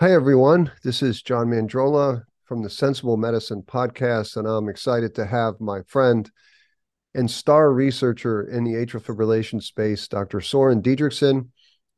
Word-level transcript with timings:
Hi, 0.00 0.12
everyone. 0.12 0.72
This 0.82 1.02
is 1.02 1.22
John 1.22 1.46
Mandrola 1.46 2.24
from 2.42 2.64
the 2.64 2.68
Sensible 2.68 3.16
Medicine 3.16 3.62
podcast, 3.62 4.36
and 4.36 4.44
I'm 4.44 4.68
excited 4.68 5.14
to 5.14 5.24
have 5.24 5.60
my 5.60 5.82
friend 5.82 6.28
and 7.14 7.30
star 7.30 7.72
researcher 7.72 8.42
in 8.42 8.64
the 8.64 8.72
atrial 8.72 9.00
fibrillation 9.00 9.62
space, 9.62 10.08
Dr. 10.08 10.40
Soren 10.40 10.82
Diederichsen, 10.82 11.48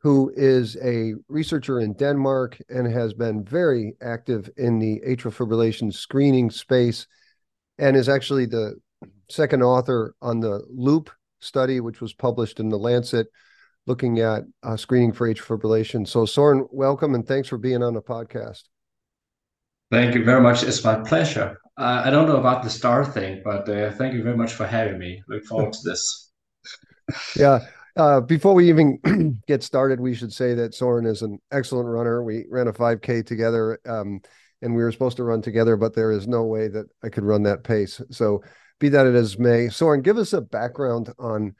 who 0.02 0.30
is 0.36 0.76
a 0.84 1.14
researcher 1.28 1.80
in 1.80 1.94
Denmark 1.94 2.58
and 2.68 2.86
has 2.86 3.14
been 3.14 3.42
very 3.42 3.94
active 4.02 4.50
in 4.58 4.78
the 4.78 5.00
atrial 5.00 5.34
fibrillation 5.34 5.90
screening 5.90 6.50
space 6.50 7.06
and 7.78 7.96
is 7.96 8.10
actually 8.10 8.44
the 8.44 8.74
second 9.30 9.62
author 9.62 10.14
on 10.20 10.40
the 10.40 10.62
LOOP 10.68 11.08
study, 11.40 11.80
which 11.80 12.02
was 12.02 12.12
published 12.12 12.60
in 12.60 12.68
the 12.68 12.78
Lancet 12.78 13.28
looking 13.86 14.18
at 14.20 14.42
uh, 14.62 14.76
screening 14.76 15.12
for 15.12 15.28
atrial 15.28 15.58
fibrillation. 15.58 16.06
So, 16.06 16.26
Soren, 16.26 16.66
welcome 16.70 17.14
and 17.14 17.26
thanks 17.26 17.48
for 17.48 17.58
being 17.58 17.82
on 17.82 17.94
the 17.94 18.02
podcast. 18.02 18.64
Thank 19.90 20.14
you 20.14 20.24
very 20.24 20.40
much. 20.40 20.64
It's 20.64 20.82
my 20.84 20.96
pleasure. 20.96 21.58
Uh, 21.78 22.02
I 22.04 22.10
don't 22.10 22.26
know 22.26 22.38
about 22.38 22.64
the 22.64 22.70
star 22.70 23.04
thing, 23.04 23.42
but 23.44 23.68
uh, 23.68 23.92
thank 23.92 24.14
you 24.14 24.22
very 24.22 24.36
much 24.36 24.54
for 24.54 24.66
having 24.66 24.98
me. 24.98 25.22
Look 25.28 25.44
forward 25.44 25.72
to 25.74 25.78
this. 25.84 26.32
yeah. 27.36 27.60
Uh, 27.96 28.20
before 28.20 28.52
we 28.52 28.68
even 28.68 28.98
get 29.46 29.62
started, 29.62 30.00
we 30.00 30.14
should 30.14 30.32
say 30.32 30.54
that 30.54 30.74
Soren 30.74 31.06
is 31.06 31.22
an 31.22 31.38
excellent 31.52 31.88
runner. 31.88 32.22
We 32.22 32.46
ran 32.50 32.68
a 32.68 32.72
5K 32.72 33.24
together 33.24 33.78
um, 33.86 34.20
and 34.60 34.74
we 34.74 34.82
were 34.82 34.92
supposed 34.92 35.16
to 35.18 35.24
run 35.24 35.40
together, 35.40 35.76
but 35.76 35.94
there 35.94 36.10
is 36.10 36.26
no 36.26 36.44
way 36.44 36.68
that 36.68 36.86
I 37.02 37.08
could 37.08 37.24
run 37.24 37.44
that 37.44 37.62
pace. 37.62 38.00
So, 38.10 38.42
be 38.78 38.90
that 38.90 39.06
it 39.06 39.14
as 39.14 39.38
may, 39.38 39.68
Soren, 39.68 40.02
give 40.02 40.18
us 40.18 40.34
a 40.34 40.42
background 40.42 41.10
on 41.18 41.54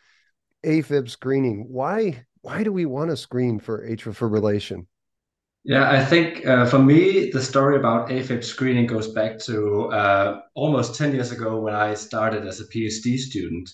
AFib 0.65 1.09
screening. 1.09 1.66
Why 1.69 2.24
why 2.42 2.62
do 2.62 2.73
we 2.73 2.87
want 2.87 3.10
to 3.10 3.16
screen 3.16 3.59
for 3.59 3.87
atrial 3.87 4.14
fibrillation? 4.14 4.87
Yeah, 5.64 5.91
I 5.91 6.05
think 6.05 6.47
uh, 6.47 6.64
for 6.66 6.78
me, 6.78 7.31
the 7.33 7.42
story 7.42 7.77
about 7.77 8.08
AFib 8.08 8.44
screening 8.44 8.86
goes 8.86 9.08
back 9.08 9.41
to 9.41 9.86
uh, 9.91 10.41
almost 10.55 10.94
10 10.94 11.12
years 11.12 11.33
ago 11.33 11.58
when 11.58 11.75
I 11.75 11.94
started 11.94 12.47
as 12.47 12.61
a 12.61 12.66
PhD 12.66 13.19
student. 13.19 13.69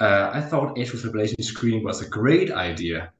Uh, 0.00 0.30
I 0.32 0.40
thought 0.40 0.76
atrial 0.76 1.02
fibrillation 1.02 1.44
screening 1.44 1.84
was 1.84 2.00
a 2.00 2.08
great 2.08 2.50
idea. 2.50 3.12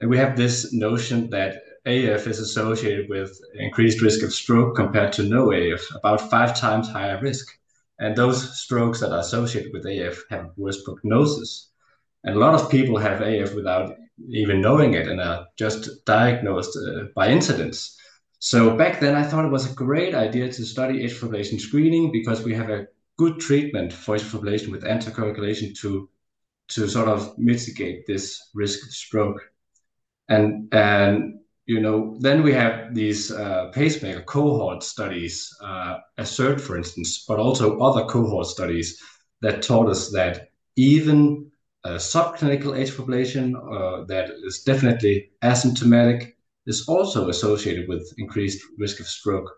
And 0.00 0.08
we 0.08 0.16
have 0.18 0.36
this 0.36 0.72
notion 0.72 1.30
that 1.30 1.62
AF 1.84 2.28
is 2.28 2.38
associated 2.38 3.08
with 3.08 3.36
increased 3.54 4.00
risk 4.00 4.22
of 4.22 4.32
stroke 4.32 4.76
compared 4.76 5.12
to 5.14 5.24
no 5.24 5.50
AF, 5.50 5.80
about 5.96 6.30
five 6.30 6.56
times 6.56 6.88
higher 6.88 7.20
risk. 7.20 7.46
And 7.98 8.14
those 8.14 8.60
strokes 8.60 9.00
that 9.00 9.12
are 9.12 9.18
associated 9.18 9.72
with 9.72 9.84
AF 9.86 10.22
have 10.30 10.50
worse 10.56 10.80
prognosis. 10.84 11.70
And 12.24 12.36
a 12.36 12.38
lot 12.38 12.54
of 12.54 12.70
people 12.70 12.96
have 12.98 13.20
AF 13.20 13.54
without 13.54 13.96
even 14.28 14.60
knowing 14.60 14.94
it 14.94 15.08
and 15.08 15.20
are 15.20 15.46
just 15.56 16.04
diagnosed 16.06 16.76
uh, 16.76 17.04
by 17.14 17.28
incidents. 17.28 17.98
So 18.38 18.76
back 18.76 19.00
then, 19.00 19.14
I 19.14 19.22
thought 19.22 19.44
it 19.44 19.50
was 19.50 19.70
a 19.70 19.74
great 19.74 20.14
idea 20.14 20.50
to 20.52 20.64
study 20.64 21.04
atrial 21.04 21.30
fibrillation 21.30 21.60
screening 21.60 22.12
because 22.12 22.42
we 22.42 22.54
have 22.54 22.70
a 22.70 22.86
good 23.16 23.40
treatment 23.40 23.92
for 23.92 24.16
atrial 24.16 24.40
fibrillation 24.40 24.70
with 24.70 24.84
anticoagulation 24.84 25.78
to 25.80 26.08
to 26.66 26.88
sort 26.88 27.08
of 27.08 27.36
mitigate 27.38 28.06
this 28.06 28.50
risk 28.54 28.86
of 28.86 28.92
stroke. 28.92 29.40
And 30.28 30.72
and 30.72 31.40
you 31.66 31.80
know 31.80 32.16
then 32.20 32.42
we 32.42 32.52
have 32.52 32.94
these 32.94 33.30
uh, 33.30 33.70
pacemaker 33.72 34.22
cohort 34.22 34.82
studies, 34.82 35.54
uh, 35.62 35.98
ASSERT 36.18 36.60
for 36.60 36.76
instance, 36.76 37.24
but 37.28 37.38
also 37.38 37.78
other 37.80 38.04
cohort 38.06 38.46
studies 38.46 38.98
that 39.42 39.62
taught 39.62 39.88
us 39.88 40.10
that 40.12 40.48
even 40.76 41.50
subclinical 41.92 42.72
atrial 42.72 42.96
fibrillation 42.96 43.54
uh, 43.54 44.04
that 44.04 44.30
is 44.44 44.62
definitely 44.62 45.30
asymptomatic 45.42 46.32
is 46.66 46.88
also 46.88 47.28
associated 47.28 47.88
with 47.88 48.12
increased 48.18 48.64
risk 48.78 49.00
of 49.00 49.06
stroke. 49.06 49.50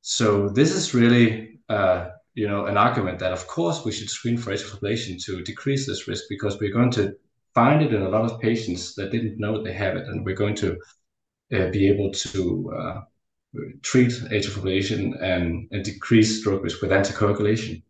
So 0.00 0.48
this 0.48 0.74
is 0.74 0.94
really, 0.94 1.60
uh, 1.68 2.08
you 2.34 2.48
know, 2.48 2.66
an 2.66 2.76
argument 2.76 3.20
that 3.20 3.32
of 3.32 3.46
course 3.46 3.84
we 3.84 3.92
should 3.92 4.10
screen 4.10 4.36
for 4.36 4.52
atrial 4.52 4.76
fibrillation 4.76 5.24
to 5.24 5.42
decrease 5.44 5.86
this 5.86 6.08
risk 6.08 6.24
because 6.28 6.58
we're 6.58 6.72
going 6.72 6.90
to 6.92 7.14
find 7.54 7.82
it 7.82 7.94
in 7.94 8.02
a 8.02 8.08
lot 8.08 8.24
of 8.24 8.40
patients 8.40 8.94
that 8.94 9.12
didn't 9.12 9.38
know 9.38 9.62
they 9.62 9.72
have 9.72 9.96
it, 9.96 10.08
and 10.08 10.24
we're 10.24 10.34
going 10.34 10.56
to 10.56 10.76
uh, 11.54 11.68
be 11.70 11.88
able 11.88 12.10
to 12.10 12.72
uh, 12.76 13.00
treat 13.82 14.10
atrial 14.10 14.50
fibrillation 14.50 15.22
and, 15.22 15.68
and 15.70 15.84
decrease 15.84 16.40
stroke 16.40 16.64
risk 16.64 16.82
with 16.82 16.90
anticoagulation. 16.90 17.82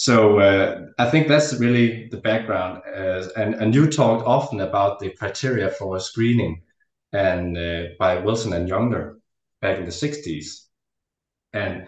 So 0.00 0.38
uh, 0.38 0.86
I 0.98 1.10
think 1.10 1.28
that's 1.28 1.52
really 1.60 2.08
the 2.08 2.16
background. 2.16 2.80
Uh, 2.88 3.28
and, 3.36 3.54
and 3.56 3.74
you 3.74 3.86
talked 3.86 4.26
often 4.26 4.62
about 4.62 4.98
the 4.98 5.10
criteria 5.10 5.68
for 5.68 6.00
screening 6.00 6.62
and 7.12 7.58
uh, 7.58 7.82
by 7.98 8.16
Wilson 8.16 8.54
and 8.54 8.66
Jungner 8.66 9.16
back 9.60 9.76
in 9.76 9.84
the 9.84 9.90
60s. 9.90 10.68
And, 11.52 11.86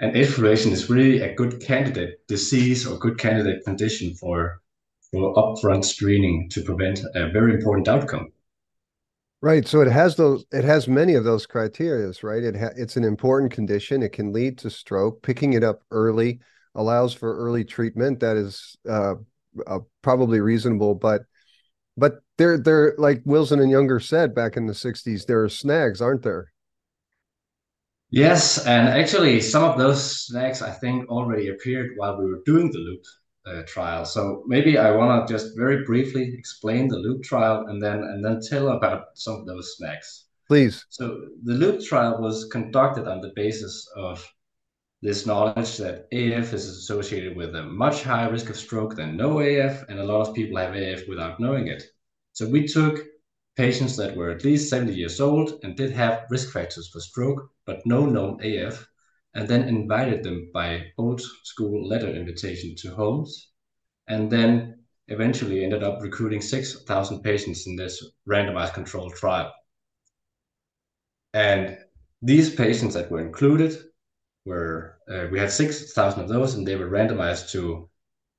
and 0.00 0.16
atrial 0.16 0.72
is 0.72 0.90
really 0.90 1.20
a 1.20 1.36
good 1.36 1.60
candidate 1.60 2.26
disease 2.26 2.84
or 2.84 2.98
good 2.98 3.16
candidate 3.16 3.64
condition 3.64 4.14
for, 4.14 4.60
for 5.12 5.32
upfront 5.34 5.84
screening 5.84 6.50
to 6.50 6.62
prevent 6.62 6.98
a 7.14 7.30
very 7.30 7.54
important 7.54 7.86
outcome. 7.86 8.32
Right. 9.40 9.68
So 9.68 9.82
it 9.82 9.92
has 9.92 10.16
those. 10.16 10.44
It 10.50 10.64
has 10.64 10.88
many 10.88 11.14
of 11.14 11.22
those 11.22 11.46
criterias. 11.46 12.24
Right. 12.24 12.42
It 12.42 12.56
ha- 12.56 12.74
it's 12.76 12.96
an 12.96 13.04
important 13.04 13.52
condition. 13.52 14.02
It 14.02 14.12
can 14.12 14.32
lead 14.32 14.58
to 14.58 14.70
stroke. 14.70 15.22
Picking 15.22 15.52
it 15.52 15.62
up 15.62 15.82
early 15.92 16.40
allows 16.74 17.12
for 17.12 17.36
early 17.36 17.64
treatment 17.64 18.20
that 18.20 18.36
is 18.36 18.76
uh, 18.88 19.14
uh, 19.66 19.78
probably 20.02 20.40
reasonable 20.40 20.94
but 20.94 21.22
but 21.96 22.20
they're 22.38 22.58
they're 22.58 22.94
like 22.98 23.20
wilson 23.24 23.60
and 23.60 23.70
Jungner 23.70 24.02
said 24.02 24.34
back 24.34 24.56
in 24.56 24.66
the 24.66 24.72
60s 24.72 25.26
there 25.26 25.42
are 25.42 25.48
snags 25.48 26.00
aren't 26.00 26.22
there? 26.22 26.52
Yes 28.10 28.66
and 28.66 28.88
actually 28.88 29.40
some 29.40 29.64
of 29.64 29.78
those 29.78 30.26
snags 30.26 30.60
i 30.62 30.70
think 30.70 31.08
already 31.08 31.48
appeared 31.48 31.92
while 31.96 32.18
we 32.18 32.26
were 32.26 32.42
doing 32.44 32.70
the 32.70 32.78
loop 32.78 33.02
uh, 33.44 33.62
trial. 33.66 34.04
So 34.04 34.44
maybe 34.46 34.78
i 34.78 34.90
want 34.90 35.26
to 35.26 35.32
just 35.32 35.56
very 35.56 35.84
briefly 35.84 36.34
explain 36.38 36.88
the 36.88 36.98
loop 36.98 37.22
trial 37.22 37.66
and 37.68 37.82
then 37.82 37.98
and 37.98 38.24
then 38.24 38.40
tell 38.40 38.68
about 38.68 39.06
some 39.14 39.40
of 39.40 39.46
those 39.46 39.76
snags. 39.76 40.26
Please. 40.48 40.84
So 40.90 41.28
the 41.44 41.54
loop 41.54 41.82
trial 41.82 42.20
was 42.20 42.44
conducted 42.46 43.08
on 43.08 43.20
the 43.20 43.32
basis 43.34 43.88
of 43.96 44.22
this 45.02 45.26
knowledge 45.26 45.76
that 45.78 46.06
AF 46.12 46.52
is 46.52 46.68
associated 46.68 47.36
with 47.36 47.56
a 47.56 47.62
much 47.64 48.04
higher 48.04 48.30
risk 48.30 48.48
of 48.50 48.56
stroke 48.56 48.94
than 48.94 49.16
no 49.16 49.40
AF, 49.40 49.84
and 49.88 49.98
a 49.98 50.04
lot 50.04 50.26
of 50.26 50.34
people 50.34 50.56
have 50.56 50.76
AF 50.76 51.08
without 51.08 51.40
knowing 51.40 51.66
it. 51.66 51.82
So 52.32 52.48
we 52.48 52.68
took 52.68 53.04
patients 53.56 53.96
that 53.96 54.16
were 54.16 54.30
at 54.30 54.44
least 54.44 54.70
70 54.70 54.94
years 54.94 55.20
old 55.20 55.58
and 55.64 55.76
did 55.76 55.90
have 55.92 56.26
risk 56.30 56.52
factors 56.52 56.88
for 56.88 57.00
stroke, 57.00 57.50
but 57.66 57.84
no 57.84 58.06
known 58.06 58.38
AF, 58.44 58.86
and 59.34 59.48
then 59.48 59.68
invited 59.68 60.22
them 60.22 60.50
by 60.54 60.84
old 60.98 61.20
school 61.42 61.86
letter 61.88 62.08
invitation 62.08 62.76
to 62.78 62.94
homes, 62.94 63.50
and 64.06 64.30
then 64.30 64.78
eventually 65.08 65.64
ended 65.64 65.82
up 65.82 66.00
recruiting 66.00 66.40
6,000 66.40 67.22
patients 67.22 67.66
in 67.66 67.74
this 67.74 68.04
randomized 68.28 68.74
controlled 68.74 69.14
trial. 69.14 69.52
And 71.34 71.76
these 72.22 72.54
patients 72.54 72.94
that 72.94 73.10
were 73.10 73.20
included 73.20 73.82
were 74.44 74.98
uh, 75.08 75.26
we 75.30 75.38
had 75.38 75.50
6,000 75.50 76.20
of 76.22 76.28
those, 76.28 76.54
and 76.54 76.66
they 76.66 76.76
were 76.76 76.90
randomized 76.90 77.50
to 77.52 77.88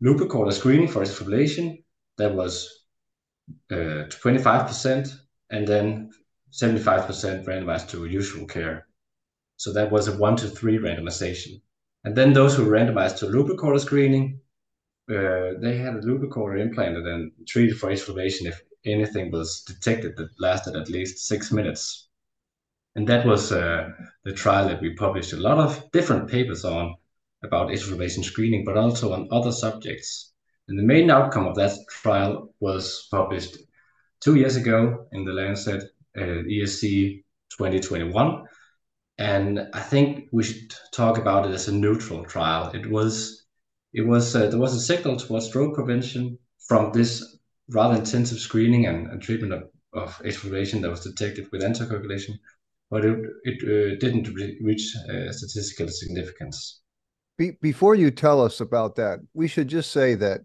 loop 0.02 0.20
recorder 0.20 0.52
screening 0.52 0.88
for 0.88 1.02
atrial 1.02 1.24
fibrillation. 1.24 1.84
That 2.18 2.36
was 2.36 2.86
uh, 3.72 4.06
25%, 4.10 5.16
and 5.50 5.68
then 5.68 6.12
75% 6.52 7.46
randomized 7.46 7.90
to 7.90 8.06
usual 8.06 8.46
care. 8.46 8.88
So 9.58 9.74
that 9.74 9.92
was 9.92 10.08
a 10.08 10.18
one 10.18 10.36
to 10.38 10.48
three 10.48 10.78
randomization. 10.78 11.62
And 12.04 12.16
then 12.16 12.34
those 12.34 12.56
who 12.56 12.66
randomized 12.66 13.18
to 13.20 13.28
loop 13.28 13.48
recorder 13.48 13.80
screening, 13.80 14.40
uh, 15.10 15.60
they 15.62 15.78
had 15.78 15.96
a 15.96 16.02
loop 16.02 16.22
recorder 16.22 16.58
implanted 16.58 17.08
and 17.08 17.32
treated 17.48 17.78
for 17.78 17.90
atrial 17.90 18.14
fibrillation 18.14 18.48
if 18.48 18.62
anything 18.86 19.32
was 19.32 19.64
detected 19.64 20.16
that 20.18 20.30
lasted 20.40 20.76
at 20.76 20.90
least 20.90 21.28
six 21.28 21.52
minutes. 21.52 22.10
And 22.96 23.08
that 23.08 23.26
was 23.26 23.52
uh, 23.52 23.90
the 24.24 24.34
trial 24.34 24.68
that 24.68 24.82
we 24.82 24.94
published 24.94 25.34
a 25.34 25.38
lot 25.38 25.58
of 25.58 25.92
different 25.92 26.30
papers 26.30 26.64
on 26.64 26.96
about 27.44 27.70
atrial 27.70 28.24
screening, 28.24 28.64
but 28.64 28.78
also 28.78 29.14
on 29.14 29.28
other 29.32 29.52
subjects. 29.52 30.34
And 30.68 30.80
the 30.80 30.84
main 30.84 31.10
outcome 31.10 31.48
of 31.48 31.56
that 31.56 31.78
trial 31.90 32.54
was 32.60 33.08
published 33.12 33.58
two 34.22 34.36
years 34.36 34.56
ago 34.56 35.08
in 35.12 35.26
the 35.26 35.34
Lancet 35.34 35.84
uh, 36.16 36.22
ESC 36.22 37.24
2021. 37.50 38.46
And 39.18 39.70
I 39.74 39.80
think 39.82 40.30
we 40.32 40.44
should 40.44 40.74
talk 40.92 41.18
about 41.18 41.46
it 41.46 41.54
as 41.54 41.68
a 41.68 41.74
neutral 41.74 42.24
trial. 42.24 42.72
It 42.74 42.90
was, 42.90 43.46
it 43.94 44.02
was, 44.02 44.36
uh, 44.36 44.48
there 44.48 44.60
was 44.60 44.76
a 44.76 44.80
signal 44.80 45.18
towards 45.18 45.48
stroke 45.48 45.76
prevention 45.76 46.38
from 46.68 46.92
this 46.94 47.38
rather 47.70 47.96
intensive 47.96 48.40
screening 48.40 48.86
and, 48.88 49.08
and 49.08 49.22
treatment 49.22 49.54
of, 49.54 49.64
of 49.94 50.16
atrial 50.20 50.82
that 50.82 50.90
was 50.90 51.04
detected 51.04 51.52
with 51.52 51.62
anticoagulation, 51.62 52.40
but 52.94 53.04
it, 53.04 53.18
it 53.46 53.58
uh, 53.64 53.98
didn't 54.00 54.32
re- 54.36 54.56
reach 54.62 54.96
uh, 55.10 55.32
statistical 55.32 55.88
significance. 55.90 56.82
Be- 57.40 57.58
before 57.60 57.96
you 57.96 58.12
tell 58.12 58.40
us 58.40 58.62
about 58.62 58.96
that, 58.98 59.18
we 59.34 59.48
should 59.48 59.68
just 59.68 59.90
say 59.90 60.14
that 60.14 60.42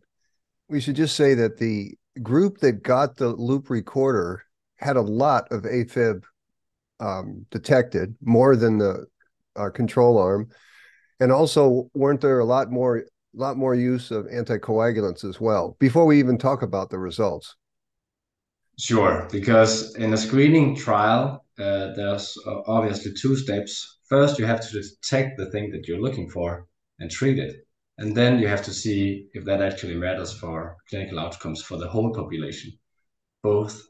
we 0.70 0.80
should 0.80 0.96
just 0.96 1.14
say 1.14 1.34
that 1.34 1.58
the 1.58 1.92
group 2.22 2.58
that 2.58 2.82
got 2.82 3.16
the 3.16 3.28
loop 3.28 3.68
recorder 3.68 4.42
had 4.76 4.96
a 4.96 5.02
lot 5.02 5.52
of 5.52 5.64
AFib 5.64 6.22
um, 7.00 7.44
detected 7.50 8.14
more 8.22 8.56
than 8.56 8.78
the 8.78 9.04
uh, 9.54 9.68
control 9.68 10.16
arm, 10.16 10.48
and 11.20 11.30
also 11.30 11.90
weren't 11.92 12.22
there 12.22 12.38
a 12.38 12.46
lot 12.46 12.70
more 12.70 13.04
lot 13.34 13.58
more 13.58 13.74
use 13.74 14.10
of 14.10 14.24
anticoagulants 14.24 15.22
as 15.22 15.38
well? 15.38 15.76
Before 15.78 16.06
we 16.06 16.18
even 16.18 16.38
talk 16.38 16.62
about 16.62 16.88
the 16.88 16.98
results. 16.98 17.54
Sure, 18.78 19.28
because 19.30 19.94
in 19.96 20.12
a 20.12 20.16
screening 20.16 20.74
trial, 20.76 21.44
uh, 21.58 21.92
there's 21.94 22.38
uh, 22.46 22.60
obviously 22.66 23.12
two 23.12 23.36
steps. 23.36 23.98
First, 24.08 24.38
you 24.38 24.46
have 24.46 24.60
to 24.66 24.80
detect 24.80 25.36
the 25.36 25.50
thing 25.50 25.70
that 25.72 25.86
you're 25.86 26.00
looking 26.00 26.30
for 26.30 26.66
and 26.98 27.10
treat 27.10 27.38
it. 27.38 27.66
And 27.98 28.16
then 28.16 28.38
you 28.38 28.46
have 28.48 28.62
to 28.64 28.72
see 28.72 29.28
if 29.34 29.44
that 29.44 29.60
actually 29.60 29.96
matters 29.96 30.32
for 30.32 30.76
clinical 30.88 31.18
outcomes 31.18 31.60
for 31.62 31.76
the 31.76 31.88
whole 31.88 32.14
population, 32.14 32.72
both 33.42 33.82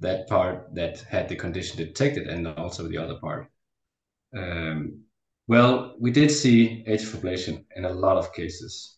that 0.00 0.26
part 0.28 0.74
that 0.74 1.00
had 1.00 1.28
the 1.28 1.36
condition 1.36 1.76
detected 1.76 2.26
and 2.26 2.48
also 2.48 2.88
the 2.88 2.96
other 2.98 3.16
part. 3.20 3.46
Um, 4.36 5.04
well, 5.46 5.96
we 6.00 6.10
did 6.10 6.30
see 6.30 6.84
atrial 6.88 7.16
fibrillation 7.16 7.64
in 7.76 7.84
a 7.84 7.92
lot 7.92 8.16
of 8.16 8.32
cases. 8.32 8.96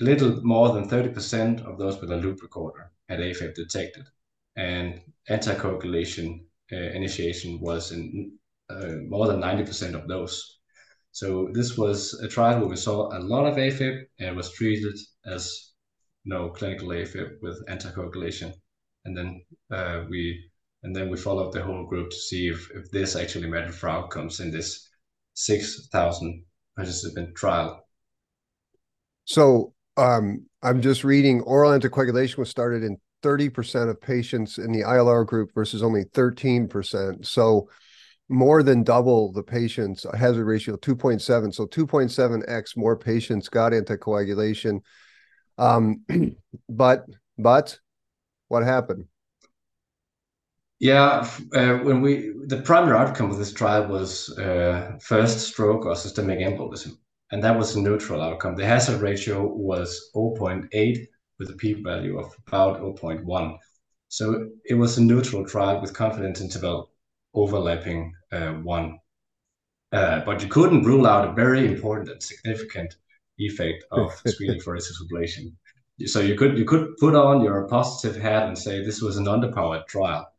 A 0.00 0.04
little 0.04 0.42
more 0.44 0.74
than 0.74 0.88
30% 0.88 1.64
of 1.64 1.78
those 1.78 2.00
with 2.00 2.12
a 2.12 2.16
loop 2.16 2.42
recorder 2.42 2.92
had 3.08 3.20
AFib 3.20 3.54
detected, 3.54 4.06
and 4.56 5.00
anticoagulation 5.30 6.40
uh, 6.72 6.76
initiation 6.76 7.60
was 7.60 7.92
in 7.92 8.32
uh, 8.70 8.96
more 9.08 9.26
than 9.28 9.40
90% 9.40 9.94
of 9.94 10.08
those. 10.08 10.58
So 11.12 11.48
this 11.52 11.78
was 11.78 12.14
a 12.22 12.28
trial 12.28 12.60
where 12.60 12.68
we 12.68 12.76
saw 12.76 13.16
a 13.16 13.20
lot 13.20 13.46
of 13.46 13.56
AFib 13.56 14.02
and 14.18 14.36
was 14.36 14.52
treated 14.52 14.98
as 15.26 15.72
know 16.24 16.50
clinical 16.50 16.88
AFib 16.88 17.36
with 17.40 17.64
anticoagulation, 17.68 18.52
and 19.04 19.16
then 19.16 19.40
uh, 19.70 20.04
we 20.10 20.50
and 20.82 20.94
then 20.94 21.08
we 21.08 21.16
followed 21.16 21.52
the 21.52 21.62
whole 21.62 21.86
group 21.86 22.10
to 22.10 22.16
see 22.16 22.48
if, 22.48 22.70
if 22.74 22.90
this 22.90 23.16
actually 23.16 23.48
mattered 23.48 23.74
for 23.74 23.88
outcomes 23.88 24.40
in 24.40 24.50
this 24.52 24.88
6,000 25.34 26.44
participant 26.76 27.34
trial. 27.34 27.84
So 29.24 29.74
um, 29.96 30.46
I'm 30.62 30.80
just 30.80 31.02
reading 31.02 31.40
oral 31.40 31.72
anticoagulation 31.72 32.38
was 32.38 32.50
started 32.50 32.84
in 32.84 32.98
30% 33.22 33.90
of 33.90 34.00
patients 34.00 34.58
in 34.58 34.72
the 34.72 34.82
ILR 34.82 35.26
group 35.26 35.52
versus 35.54 35.82
only 35.82 36.04
13%. 36.04 37.26
So 37.26 37.68
more 38.28 38.62
than 38.62 38.82
double 38.82 39.32
the 39.32 39.42
patients, 39.42 40.04
a 40.04 40.16
hazard 40.16 40.44
ratio 40.44 40.76
2.7. 40.76 41.54
So 41.54 41.66
2.7x 41.66 42.76
more 42.76 42.96
patients 42.96 43.48
got 43.48 43.72
anticoagulation. 43.72 44.80
Um, 45.58 46.04
but 46.68 47.06
but 47.38 47.78
what 48.48 48.62
happened? 48.62 49.06
Yeah, 50.78 51.28
uh, 51.54 51.76
when 51.78 52.02
we 52.02 52.32
the 52.46 52.60
primary 52.60 52.98
outcome 52.98 53.30
of 53.30 53.38
this 53.38 53.52
trial 53.52 53.86
was 53.86 54.36
uh, 54.38 54.98
first 55.00 55.40
stroke 55.40 55.86
or 55.86 55.96
systemic 55.96 56.40
embolism, 56.40 56.98
and 57.30 57.42
that 57.42 57.56
was 57.56 57.76
a 57.76 57.80
neutral 57.80 58.20
outcome. 58.20 58.56
The 58.56 58.66
hazard 58.66 59.00
ratio 59.00 59.46
was 59.46 60.10
0.8 60.14 61.06
with 61.38 61.50
a 61.50 61.54
p-value 61.54 62.18
of 62.18 62.34
about 62.46 62.80
0.1. 62.80 63.58
So 64.08 64.48
it 64.64 64.74
was 64.74 64.96
a 64.96 65.02
neutral 65.02 65.44
trial 65.44 65.80
with 65.80 65.92
confidence 65.92 66.40
interval 66.40 66.90
overlapping 67.34 68.14
uh, 68.32 68.52
one. 68.52 68.98
Uh, 69.92 70.20
but 70.24 70.42
you 70.42 70.48
couldn't 70.48 70.84
rule 70.84 71.06
out 71.06 71.28
a 71.28 71.32
very 71.32 71.66
important 71.66 72.08
and 72.10 72.22
significant 72.22 72.96
effect 73.38 73.84
of 73.92 74.12
screening 74.26 74.60
for 74.60 74.76
atrial 74.76 74.92
fibrillation. 75.02 75.52
So 76.06 76.20
you 76.20 76.34
could 76.34 76.58
you 76.58 76.64
could 76.64 76.96
put 76.98 77.14
on 77.14 77.42
your 77.42 77.66
positive 77.68 78.20
hat 78.20 78.46
and 78.48 78.58
say 78.58 78.84
this 78.84 79.00
was 79.00 79.16
an 79.16 79.24
underpowered 79.24 79.86
trial, 79.86 80.30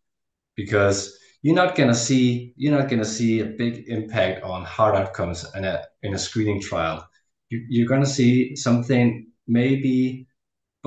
because 0.55 1.17
you're 1.41 1.55
not 1.55 1.75
gonna 1.75 1.95
see 1.95 2.53
you're 2.57 2.77
not 2.77 2.89
gonna 2.89 3.05
see 3.05 3.39
a 3.39 3.45
big 3.45 3.85
impact 3.88 4.43
on 4.43 4.63
heart 4.65 4.95
outcomes 4.95 5.45
in 5.55 5.65
a 5.65 5.83
in 6.03 6.13
a 6.13 6.19
screening 6.19 6.61
trial. 6.61 7.07
You, 7.50 7.65
you're 7.69 7.88
gonna 7.88 8.05
see 8.05 8.55
something 8.55 9.27
maybe, 9.47 10.26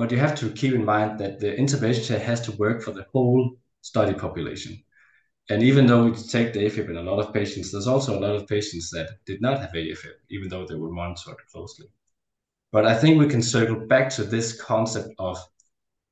but 0.00 0.10
you 0.10 0.18
have 0.18 0.34
to 0.34 0.50
keep 0.50 0.72
in 0.72 0.82
mind 0.82 1.18
that 1.20 1.40
the 1.40 1.54
intervention 1.54 2.18
has 2.18 2.40
to 2.40 2.52
work 2.52 2.82
for 2.82 2.92
the 2.92 3.04
whole 3.12 3.58
study 3.82 4.14
population. 4.14 4.82
And 5.50 5.62
even 5.62 5.86
though 5.86 6.04
we 6.04 6.12
detect 6.12 6.56
AFib 6.56 6.88
in 6.88 6.96
a 6.96 7.02
lot 7.02 7.18
of 7.18 7.34
patients, 7.34 7.70
there's 7.70 7.86
also 7.86 8.18
a 8.18 8.24
lot 8.26 8.34
of 8.34 8.48
patients 8.48 8.88
that 8.92 9.10
did 9.26 9.42
not 9.42 9.60
have 9.60 9.72
AFib, 9.72 10.16
even 10.30 10.48
though 10.48 10.66
they 10.66 10.76
were 10.76 10.90
monitored 10.90 11.36
closely. 11.52 11.86
But 12.72 12.86
I 12.86 12.94
think 12.94 13.18
we 13.18 13.28
can 13.28 13.42
circle 13.42 13.86
back 13.88 14.08
to 14.10 14.24
this 14.24 14.58
concept 14.58 15.10
of 15.18 15.36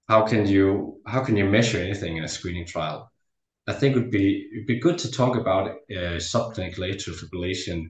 how 0.07 0.27
can 0.27 0.47
you 0.47 1.01
how 1.07 1.25
can 1.25 1.37
you 1.39 1.47
measure 1.47 1.79
anything 1.79 2.19
in 2.19 2.25
a 2.25 2.29
screening 2.37 2.67
trial? 2.67 3.11
I 3.69 3.73
think 3.73 3.97
it 3.97 4.01
would 4.01 4.11
be 4.11 4.51
it'd 4.53 4.67
be 4.67 4.81
good 4.81 4.99
to 4.99 5.11
talk 5.11 5.35
about 5.37 5.69
uh, 5.69 6.19
subclinical 6.33 6.85
atrial 6.91 7.17
fibrillation 7.21 7.87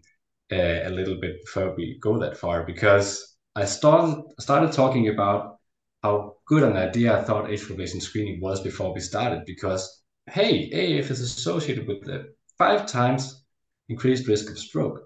uh, 0.53 0.89
a 0.89 0.93
little 0.99 1.19
bit 1.21 1.41
before 1.45 1.75
we 1.75 1.99
go 2.01 2.19
that 2.19 2.37
far, 2.37 2.65
because 2.65 3.37
I 3.57 3.65
started 3.65 4.23
started 4.39 4.71
talking 4.73 5.09
about 5.09 5.58
how 6.03 6.37
good 6.47 6.63
an 6.63 6.77
idea 6.77 7.19
I 7.19 7.23
thought 7.23 7.47
atrial 7.47 7.77
fibrillation 7.77 8.01
screening 8.01 8.41
was 8.41 8.61
before 8.61 8.95
we 8.95 9.01
started, 9.01 9.45
because 9.47 10.03
hey, 10.31 10.99
AF 10.99 11.11
is 11.11 11.21
associated 11.21 11.87
with 11.89 12.05
the 12.05 12.35
five 12.59 12.87
times 12.87 13.45
increased 13.89 14.29
risk 14.29 14.51
of 14.51 14.59
stroke. 14.59 15.03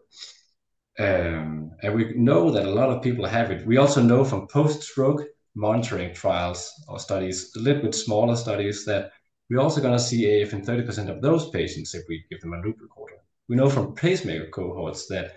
Um, 0.98 1.70
and 1.82 1.94
we 1.94 2.12
know 2.14 2.50
that 2.50 2.66
a 2.66 2.70
lot 2.70 2.90
of 2.90 3.02
people 3.02 3.26
have 3.26 3.50
it. 3.50 3.66
We 3.66 3.78
also 3.78 4.02
know 4.02 4.24
from 4.24 4.48
post-stroke 4.48 5.22
monitoring 5.54 6.14
trials 6.14 6.70
or 6.88 6.98
studies, 6.98 7.52
a 7.56 7.60
little 7.60 7.82
bit 7.82 7.94
smaller 7.94 8.36
studies, 8.36 8.84
that 8.86 9.12
we're 9.48 9.60
also 9.60 9.80
going 9.80 9.96
to 9.96 10.02
see 10.02 10.42
AF 10.42 10.52
in 10.52 10.62
30% 10.62 11.08
of 11.08 11.22
those 11.22 11.50
patients 11.50 11.94
if 11.94 12.02
we 12.08 12.24
give 12.30 12.40
them 12.40 12.54
a 12.54 12.60
loop 12.60 12.80
recorder. 12.80 13.16
We 13.48 13.56
know 13.56 13.68
from 13.68 13.94
pacemaker 13.94 14.48
cohorts 14.48 15.06
that 15.08 15.32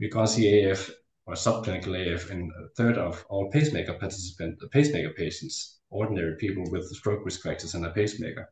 we're 0.00 0.10
going 0.10 0.26
to 0.26 0.32
see 0.32 0.62
AF 0.62 0.90
or 1.28 1.34
subclinical 1.34 1.94
AF 1.94 2.30
in 2.30 2.50
a 2.58 2.68
third 2.68 2.96
of 2.96 3.24
all 3.28 3.50
pacemaker 3.50 3.92
participant, 3.92 4.58
pacemaker 4.72 5.10
patients, 5.10 5.78
ordinary 5.90 6.36
people 6.36 6.64
with 6.70 6.88
stroke 6.88 7.22
risk 7.24 7.42
factors 7.42 7.74
and 7.74 7.84
a 7.84 7.90
pacemaker. 7.90 8.48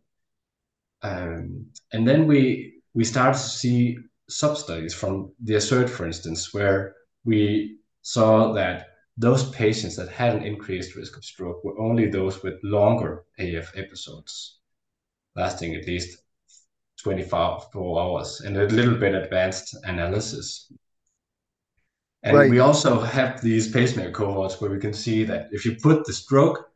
Um, 1.02 1.66
and 1.92 2.06
then 2.06 2.26
we 2.26 2.74
we 2.94 3.04
start 3.04 3.34
to 3.34 3.40
see 3.40 3.98
sub 4.28 4.56
studies 4.56 4.94
from 4.94 5.32
the 5.42 5.54
ASSERT, 5.54 5.88
for 5.88 6.06
instance, 6.06 6.52
where 6.52 6.94
we 7.24 7.78
saw 8.02 8.52
that 8.52 8.88
those 9.16 9.50
patients 9.50 9.96
that 9.96 10.10
had 10.10 10.34
an 10.34 10.44
increased 10.44 10.96
risk 10.96 11.16
of 11.16 11.24
stroke 11.24 11.64
were 11.64 11.78
only 11.78 12.08
those 12.08 12.42
with 12.42 12.62
longer 12.62 13.24
AF 13.38 13.72
episodes, 13.76 14.58
lasting 15.34 15.74
at 15.74 15.86
least 15.86 16.18
24 17.02 17.68
hours, 17.74 18.42
and 18.42 18.56
a 18.56 18.68
little 18.68 18.96
bit 18.96 19.14
advanced 19.14 19.76
analysis. 19.84 20.70
And 22.26 22.36
right. 22.36 22.50
we 22.50 22.58
also 22.58 22.98
have 22.98 23.40
these 23.40 23.70
pacemaker 23.70 24.10
cohorts 24.10 24.60
where 24.60 24.68
we 24.68 24.80
can 24.80 24.92
see 24.92 25.22
that 25.22 25.48
if 25.52 25.64
you 25.64 25.76
put 25.76 26.04
the 26.04 26.12
stroke 26.12 26.68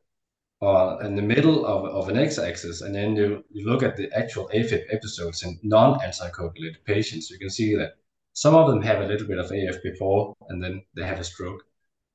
or 0.60 1.02
in 1.02 1.16
the 1.16 1.22
middle 1.22 1.66
of, 1.66 1.86
of 1.86 2.08
an 2.08 2.16
x-axis, 2.16 2.82
and 2.82 2.94
then 2.94 3.16
you, 3.16 3.42
you 3.50 3.66
look 3.66 3.82
at 3.82 3.96
the 3.96 4.08
actual 4.16 4.48
AFib 4.54 4.84
episodes 4.92 5.42
in 5.42 5.58
non-anticoagulated 5.64 6.84
patients, 6.84 7.30
you 7.30 7.38
can 7.40 7.50
see 7.50 7.74
that 7.74 7.94
some 8.32 8.54
of 8.54 8.68
them 8.68 8.80
have 8.82 9.00
a 9.02 9.06
little 9.06 9.26
bit 9.26 9.38
of 9.38 9.50
AF 9.50 9.82
before, 9.82 10.36
and 10.50 10.62
then 10.62 10.84
they 10.94 11.02
have 11.02 11.18
a 11.18 11.24
stroke. 11.24 11.64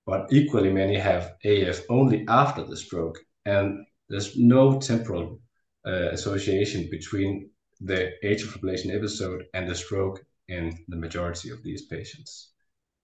But 0.05 0.27
equally 0.31 0.71
many 0.71 0.95
have 0.97 1.33
AF 1.43 1.81
only 1.89 2.25
after 2.29 2.63
the 2.63 2.77
stroke, 2.77 3.17
and 3.45 3.85
there's 4.07 4.37
no 4.37 4.79
temporal 4.79 5.41
uh, 5.85 6.09
association 6.13 6.87
between 6.89 7.49
the 7.81 8.13
atrial 8.23 8.47
fibrillation 8.47 8.95
episode 8.95 9.43
and 9.53 9.67
the 9.67 9.75
stroke 9.75 10.23
in 10.47 10.77
the 10.87 10.95
majority 10.95 11.49
of 11.49 11.63
these 11.63 11.87
patients. 11.87 12.53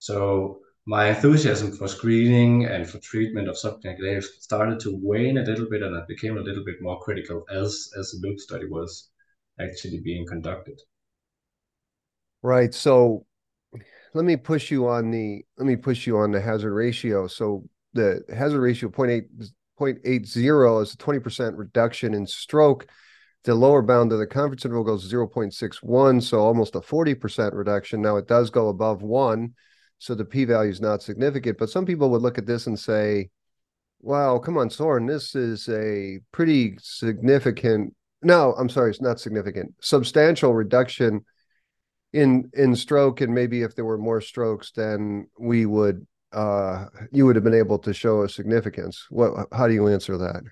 So 0.02 0.58
my 0.84 1.10
enthusiasm 1.10 1.70
for 1.70 1.86
screening 1.86 2.64
and 2.64 2.90
for 2.90 2.98
treatment 2.98 3.48
of 3.48 3.54
subclinical 3.54 4.18
AF 4.18 4.24
started 4.24 4.80
to 4.80 4.98
wane 5.00 5.38
a 5.38 5.42
little 5.42 5.70
bit, 5.70 5.80
and 5.80 5.96
I 5.96 6.00
became 6.08 6.38
a 6.38 6.40
little 6.40 6.64
bit 6.64 6.82
more 6.82 6.98
critical 6.98 7.44
as 7.48 7.88
as 7.96 8.10
the 8.10 8.26
loop 8.26 8.40
study 8.40 8.66
was 8.66 9.10
actually 9.60 10.00
being 10.00 10.26
conducted. 10.26 10.80
Right. 12.42 12.74
So 12.74 13.26
let 14.12 14.24
me 14.24 14.34
push 14.34 14.72
you 14.72 14.88
on 14.88 15.12
the 15.12 15.44
let 15.56 15.68
me 15.68 15.76
push 15.76 16.04
you 16.04 16.18
on 16.18 16.32
the 16.32 16.40
hazard 16.40 16.74
ratio. 16.74 17.28
So 17.28 17.62
the 17.92 18.24
hazard 18.28 18.60
ratio 18.60 18.88
0.8 18.88 19.52
0.80 19.78 20.82
is 20.82 20.94
a 20.94 20.96
20% 20.96 21.56
reduction 21.56 22.12
in 22.12 22.26
stroke. 22.26 22.88
The 23.44 23.54
lower 23.54 23.82
bound 23.82 24.10
of 24.10 24.18
the 24.18 24.26
confidence 24.26 24.64
interval 24.64 24.82
goes 24.82 25.12
0.61, 25.12 26.22
so 26.24 26.40
almost 26.40 26.74
a 26.74 26.80
40% 26.80 27.54
reduction. 27.54 28.02
Now 28.02 28.16
it 28.16 28.26
does 28.26 28.50
go 28.50 28.68
above 28.68 29.02
one 29.02 29.54
so 30.02 30.16
the 30.16 30.24
p 30.24 30.44
value 30.44 30.68
is 30.68 30.80
not 30.80 31.00
significant. 31.00 31.58
But 31.58 31.70
some 31.70 31.86
people 31.86 32.10
would 32.10 32.22
look 32.22 32.36
at 32.36 32.44
this 32.44 32.66
and 32.66 32.76
say, 32.76 33.30
wow, 34.00 34.36
come 34.40 34.58
on, 34.58 34.68
Soren, 34.68 35.06
this 35.06 35.36
is 35.36 35.68
a 35.68 36.18
pretty 36.32 36.76
significant. 36.80 37.94
No, 38.20 38.52
I'm 38.58 38.68
sorry, 38.68 38.90
it's 38.90 39.00
not 39.00 39.20
significant. 39.20 39.72
Substantial 39.80 40.54
reduction 40.54 41.24
in 42.12 42.50
in 42.52 42.74
stroke, 42.74 43.20
and 43.20 43.32
maybe 43.32 43.62
if 43.62 43.76
there 43.76 43.84
were 43.84 43.96
more 43.96 44.20
strokes, 44.20 44.72
then 44.72 45.28
we 45.38 45.66
would 45.66 46.04
uh 46.32 46.86
you 47.12 47.24
would 47.24 47.36
have 47.36 47.44
been 47.44 47.54
able 47.54 47.78
to 47.78 47.94
show 47.94 48.22
a 48.22 48.28
significance. 48.28 49.06
What? 49.08 49.46
How 49.52 49.68
do 49.68 49.74
you 49.74 49.86
answer 49.86 50.18
that? 50.18 50.42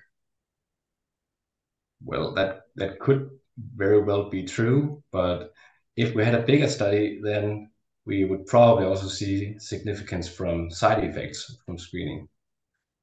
Well, 2.05 2.33
that 2.35 2.61
that 2.77 2.99
could 3.01 3.29
very 3.75 4.01
well 4.01 4.29
be 4.29 4.43
true, 4.45 5.03
but 5.11 5.51
if 5.97 6.15
we 6.15 6.23
had 6.23 6.35
a 6.35 6.41
bigger 6.41 6.69
study, 6.69 7.19
then 7.21 7.69
we 8.05 8.25
would 8.25 8.45
probably 8.45 8.85
also 8.85 9.07
see 9.07 9.57
significance 9.59 10.27
from 10.27 10.69
side 10.71 11.03
effects 11.03 11.57
from 11.65 11.77
screening, 11.77 12.27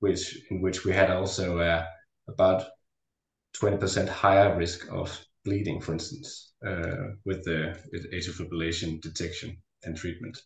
which 0.01 0.39
in 0.51 0.61
which 0.61 0.85
we 0.85 0.93
had 0.93 1.11
also 1.11 1.59
uh, 1.59 1.85
about 2.29 2.65
20% 3.57 4.09
higher 4.09 4.57
risk 4.57 4.91
of 4.91 5.19
bleeding, 5.45 5.81
for 5.81 5.93
instance, 5.93 6.53
uh, 6.67 7.15
with 7.25 7.45
the 7.45 7.79
with 7.93 8.13
atrial 8.13 8.35
fibrillation 8.37 9.01
detection 9.01 9.57
and 9.85 9.97
treatment. 9.97 10.39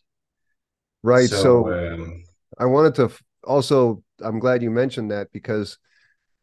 Right. 1.01 1.29
So, 1.29 1.41
so 1.41 1.93
um, 1.93 2.23
I 2.59 2.65
wanted 2.65 2.95
to 2.95 3.11
also. 3.43 4.03
I'm 4.21 4.39
glad 4.39 4.61
you 4.61 4.71
mentioned 4.71 5.11
that 5.11 5.27
because 5.33 5.77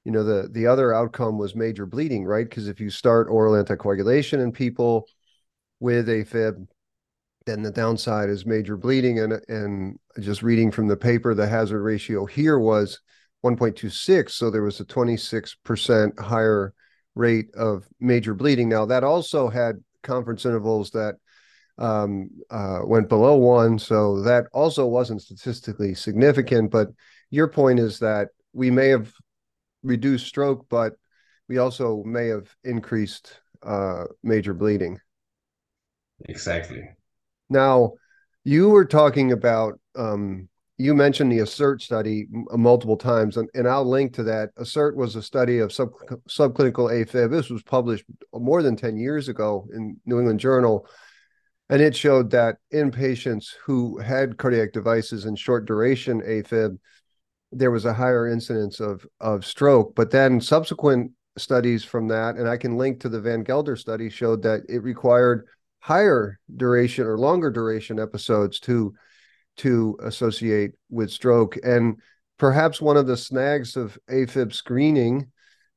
you 0.04 0.12
know 0.12 0.24
the 0.24 0.48
the 0.50 0.66
other 0.66 0.92
outcome 0.92 1.38
was 1.38 1.54
major 1.54 1.86
bleeding, 1.86 2.24
right? 2.24 2.48
Because 2.48 2.68
if 2.68 2.80
you 2.80 2.90
start 2.90 3.28
oral 3.30 3.62
anticoagulation 3.62 4.42
in 4.42 4.52
people 4.52 5.06
with 5.78 6.08
AFib, 6.08 6.66
then 7.50 7.62
the 7.62 7.70
downside 7.70 8.28
is 8.28 8.46
major 8.46 8.76
bleeding. 8.76 9.18
And 9.18 9.32
and 9.48 9.98
just 10.20 10.42
reading 10.42 10.70
from 10.70 10.86
the 10.86 10.96
paper, 10.96 11.34
the 11.34 11.46
hazard 11.46 11.82
ratio 11.82 12.24
here 12.26 12.58
was 12.58 13.00
1.26, 13.44 14.34
so 14.34 14.50
there 14.50 14.62
was 14.62 14.80
a 14.80 14.84
26% 14.84 16.20
higher 16.20 16.74
rate 17.14 17.52
of 17.54 17.88
major 17.98 18.34
bleeding. 18.34 18.68
Now 18.68 18.86
that 18.86 19.02
also 19.02 19.48
had 19.48 19.82
confidence 20.02 20.46
intervals 20.46 20.90
that 20.90 21.16
um, 21.78 22.30
uh, 22.50 22.80
went 22.84 23.08
below 23.08 23.36
one, 23.36 23.78
so 23.78 24.22
that 24.22 24.44
also 24.52 24.86
wasn't 24.86 25.22
statistically 25.22 25.94
significant. 25.94 26.70
But 26.70 26.88
your 27.30 27.48
point 27.48 27.80
is 27.80 27.98
that 28.00 28.28
we 28.52 28.70
may 28.70 28.88
have 28.88 29.12
reduced 29.82 30.26
stroke, 30.26 30.66
but 30.68 30.92
we 31.48 31.58
also 31.58 32.02
may 32.04 32.28
have 32.28 32.54
increased 32.62 33.40
uh, 33.62 34.04
major 34.22 34.54
bleeding. 34.54 35.00
Exactly. 36.28 36.82
Now, 37.50 37.92
you 38.44 38.70
were 38.70 38.86
talking 38.86 39.32
about 39.32 39.78
um, 39.96 40.48
you 40.80 40.94
mentioned 40.94 41.30
the 41.30 41.40
ASSERT 41.40 41.82
study 41.82 42.26
uh, 42.50 42.56
multiple 42.56 42.96
times, 42.96 43.36
and, 43.36 43.50
and 43.52 43.68
I'll 43.68 43.84
link 43.84 44.14
to 44.14 44.22
that. 44.22 44.50
ASSERT 44.56 44.96
was 44.96 45.14
a 45.14 45.22
study 45.22 45.58
of 45.58 45.72
sub, 45.72 45.90
subclinical 46.26 46.90
AFib. 46.90 47.30
This 47.30 47.50
was 47.50 47.62
published 47.62 48.06
more 48.32 48.62
than 48.62 48.76
10 48.76 48.96
years 48.96 49.28
ago 49.28 49.68
in 49.74 50.00
New 50.06 50.18
England 50.18 50.40
Journal. 50.40 50.86
And 51.68 51.82
it 51.82 51.94
showed 51.94 52.30
that 52.30 52.56
in 52.70 52.90
patients 52.90 53.54
who 53.64 53.98
had 53.98 54.38
cardiac 54.38 54.72
devices 54.72 55.26
and 55.26 55.38
short 55.38 55.66
duration 55.66 56.22
AFib, 56.22 56.78
there 57.52 57.70
was 57.70 57.84
a 57.84 57.92
higher 57.92 58.26
incidence 58.26 58.80
of, 58.80 59.06
of 59.20 59.44
stroke. 59.44 59.94
But 59.94 60.10
then 60.10 60.40
subsequent 60.40 61.12
studies 61.36 61.84
from 61.84 62.08
that, 62.08 62.36
and 62.36 62.48
I 62.48 62.56
can 62.56 62.78
link 62.78 63.00
to 63.00 63.10
the 63.10 63.20
Van 63.20 63.42
Gelder 63.42 63.76
study, 63.76 64.08
showed 64.08 64.42
that 64.44 64.62
it 64.68 64.82
required 64.82 65.46
higher 65.80 66.38
duration 66.54 67.06
or 67.06 67.18
longer 67.18 67.50
duration 67.50 67.98
episodes 67.98 68.60
to 68.60 68.94
to 69.56 69.98
associate 70.02 70.72
with 70.88 71.10
stroke. 71.10 71.58
And 71.62 72.00
perhaps 72.38 72.80
one 72.80 72.96
of 72.96 73.06
the 73.06 73.16
snags 73.16 73.76
of 73.76 73.98
afib 74.08 74.54
screening 74.54 75.30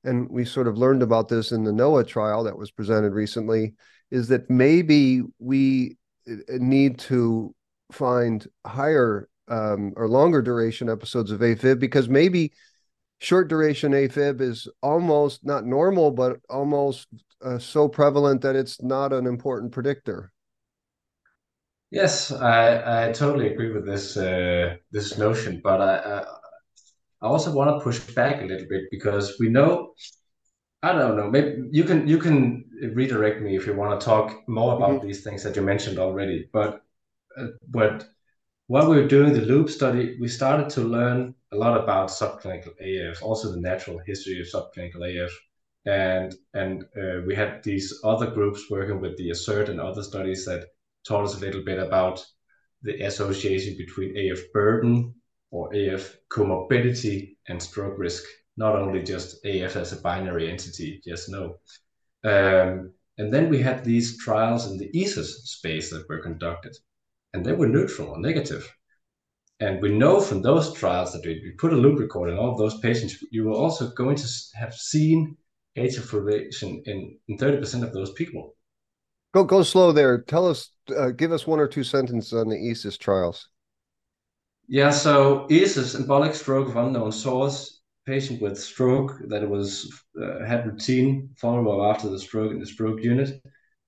and 0.06 0.30
we 0.30 0.46
sort 0.46 0.68
of 0.68 0.78
learned 0.78 1.02
about 1.02 1.30
this 1.30 1.52
in 1.52 1.64
the 1.64 1.72
noah 1.72 2.04
trial 2.04 2.44
that 2.44 2.58
was 2.58 2.72
presented 2.72 3.14
recently 3.14 3.74
is 4.12 4.28
that 4.28 4.50
maybe 4.50 5.22
we 5.40 5.98
uh, 6.30 6.36
need 6.50 7.00
to 7.00 7.54
find 7.92 8.48
higher 8.66 9.28
um, 9.48 9.94
or 9.96 10.08
longer 10.08 10.42
duration 10.42 10.90
episodes 10.90 11.32
of 11.32 11.42
afib 11.42 11.80
because 11.80 12.08
maybe 12.10 12.54
short 13.24 13.48
duration 13.48 13.94
AFib 13.94 14.42
is 14.42 14.68
almost 14.82 15.46
not 15.46 15.66
normal, 15.66 16.12
but 16.12 16.40
almost 16.50 17.08
uh, 17.44 17.58
so 17.58 17.88
prevalent 17.88 18.42
that 18.42 18.56
it's 18.56 18.82
not 18.82 19.14
an 19.14 19.26
important 19.26 19.72
predictor. 19.72 20.32
Yes, 21.92 22.32
I, 22.32 23.10
I 23.10 23.12
totally 23.12 23.54
agree 23.54 23.72
with 23.72 23.86
this 23.86 24.18
uh, 24.18 24.76
this 24.92 25.18
notion, 25.18 25.62
but 25.64 25.80
I, 25.80 26.26
I 27.22 27.28
also 27.28 27.54
want 27.54 27.70
to 27.70 27.84
push 27.84 28.00
back 28.00 28.42
a 28.42 28.46
little 28.46 28.68
bit 28.68 28.86
because 28.90 29.38
we 29.40 29.50
know 29.50 29.94
I 30.84 30.92
don't 30.92 31.16
know. 31.16 31.30
Maybe 31.30 31.70
you 31.72 31.86
can 31.86 32.08
you 32.08 32.18
can 32.18 32.66
redirect 32.94 33.42
me 33.42 33.56
if 33.56 33.66
you 33.66 33.74
want 33.74 34.00
to 34.00 34.06
talk 34.06 34.48
more 34.50 34.76
about 34.76 34.98
mm-hmm. 34.98 35.08
these 35.08 35.24
things 35.24 35.42
that 35.44 35.56
you 35.56 35.62
mentioned 35.62 35.98
already. 35.98 36.50
But 36.52 36.82
uh, 37.38 37.48
but 37.70 38.06
while 38.68 38.90
we 38.90 38.98
were 38.98 39.08
doing 39.08 39.34
the 39.34 39.42
loop 39.42 39.70
study, 39.70 40.18
we 40.20 40.28
started 40.28 40.70
to 40.72 40.82
learn 40.82 41.36
a 41.54 41.58
lot 41.58 41.82
about 41.82 42.10
subclinical 42.10 42.74
AF, 42.80 43.22
also 43.22 43.52
the 43.52 43.62
natural 43.62 44.00
history 44.06 44.40
of 44.40 44.48
subclinical 44.48 45.04
AF. 45.04 45.32
And, 45.86 46.34
and 46.54 46.84
uh, 46.98 47.22
we 47.26 47.36
had 47.36 47.62
these 47.64 48.00
other 48.04 48.32
groups 48.32 48.70
working 48.70 49.02
with 49.02 49.18
the 49.18 49.30
ASSERT 49.30 49.70
and 49.70 49.80
other 49.80 50.04
studies 50.04 50.46
that 50.46 50.68
taught 51.06 51.26
us 51.26 51.36
a 51.36 51.40
little 51.40 51.64
bit 51.64 51.80
about 51.80 52.26
the 52.82 53.02
association 53.02 53.76
between 53.78 54.18
AF 54.18 54.40
burden 54.54 55.14
or 55.52 55.74
AF 55.74 56.18
comorbidity 56.30 57.36
and 57.48 57.62
stroke 57.62 57.98
risk, 57.98 58.24
not 58.58 58.76
only 58.76 59.04
just 59.04 59.46
AF 59.46 59.76
as 59.76 59.94
a 59.94 60.02
binary 60.02 60.50
entity, 60.50 61.02
yes, 61.06 61.30
no. 61.30 61.58
Um, 62.24 62.94
and 63.18 63.32
then 63.32 63.50
we 63.50 63.62
had 63.62 63.84
these 63.84 64.18
trials 64.24 64.72
in 64.72 64.78
the 64.78 64.90
ESUS 64.94 65.46
space 65.46 65.92
that 65.92 66.08
were 66.10 66.20
conducted 66.20 66.76
and 67.34 67.46
they 67.46 67.54
were 67.54 67.68
neutral 67.68 68.10
or 68.10 68.20
negative. 68.20 68.72
And 69.60 69.82
we 69.82 69.90
know 69.90 70.20
from 70.20 70.42
those 70.42 70.74
trials 70.74 71.14
that 71.14 71.26
we 71.26 71.54
put 71.58 71.74
a 71.74 71.78
loop 71.78 72.00
record 72.00 72.30
in 72.30 72.38
all 72.38 72.52
of 72.52 72.58
those 72.58 72.80
patients, 72.80 73.24
you 73.32 73.46
were 73.46 73.54
also 73.54 73.92
going 73.92 74.16
to 74.16 74.28
have 74.56 74.74
seen 74.74 75.38
atrial 75.78 76.02
fibrillation 76.02 76.82
in, 76.86 77.18
in 77.28 77.38
30% 77.38 77.84
of 77.84 77.94
those 77.94 78.12
people. 78.14 78.56
Go 79.34 79.44
go 79.44 79.64
slow 79.64 79.92
there. 79.92 80.22
Tell 80.22 80.48
us, 80.48 80.70
uh, 80.96 81.10
give 81.10 81.32
us 81.32 81.48
one 81.48 81.60
or 81.60 81.68
two 81.68 81.84
sentences 81.84 82.34
on 82.34 82.50
the 82.50 82.56
ESUS 82.56 83.00
trials. 83.00 83.50
Yeah, 84.68 84.92
so 84.92 85.48
ESUS, 85.50 86.00
embolic 86.00 86.36
stroke 86.36 86.70
of 86.70 86.78
unknown 86.78 87.12
source, 87.12 87.82
patient 88.06 88.42
with 88.42 88.60
stroke 88.60 89.18
that 89.30 89.48
was 89.50 89.92
uh, 90.22 90.46
had 90.46 90.66
routine 90.66 91.30
follow-up 91.38 91.96
after 91.96 92.10
the 92.10 92.20
stroke 92.20 92.52
in 92.52 92.60
the 92.60 92.66
stroke 92.66 93.02
unit 93.02 93.42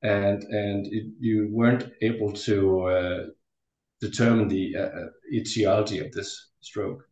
and 0.06 0.44
and 0.44 0.86
it, 0.88 1.06
you 1.20 1.50
weren't 1.52 1.92
able 2.02 2.32
to 2.32 2.82
uh, 2.84 3.26
determine 4.10 4.48
the 4.48 4.76
uh, 4.76 4.82
uh, 4.82 5.08
etiology 5.34 6.00
of 6.00 6.12
this 6.12 6.52
stroke. 6.62 7.04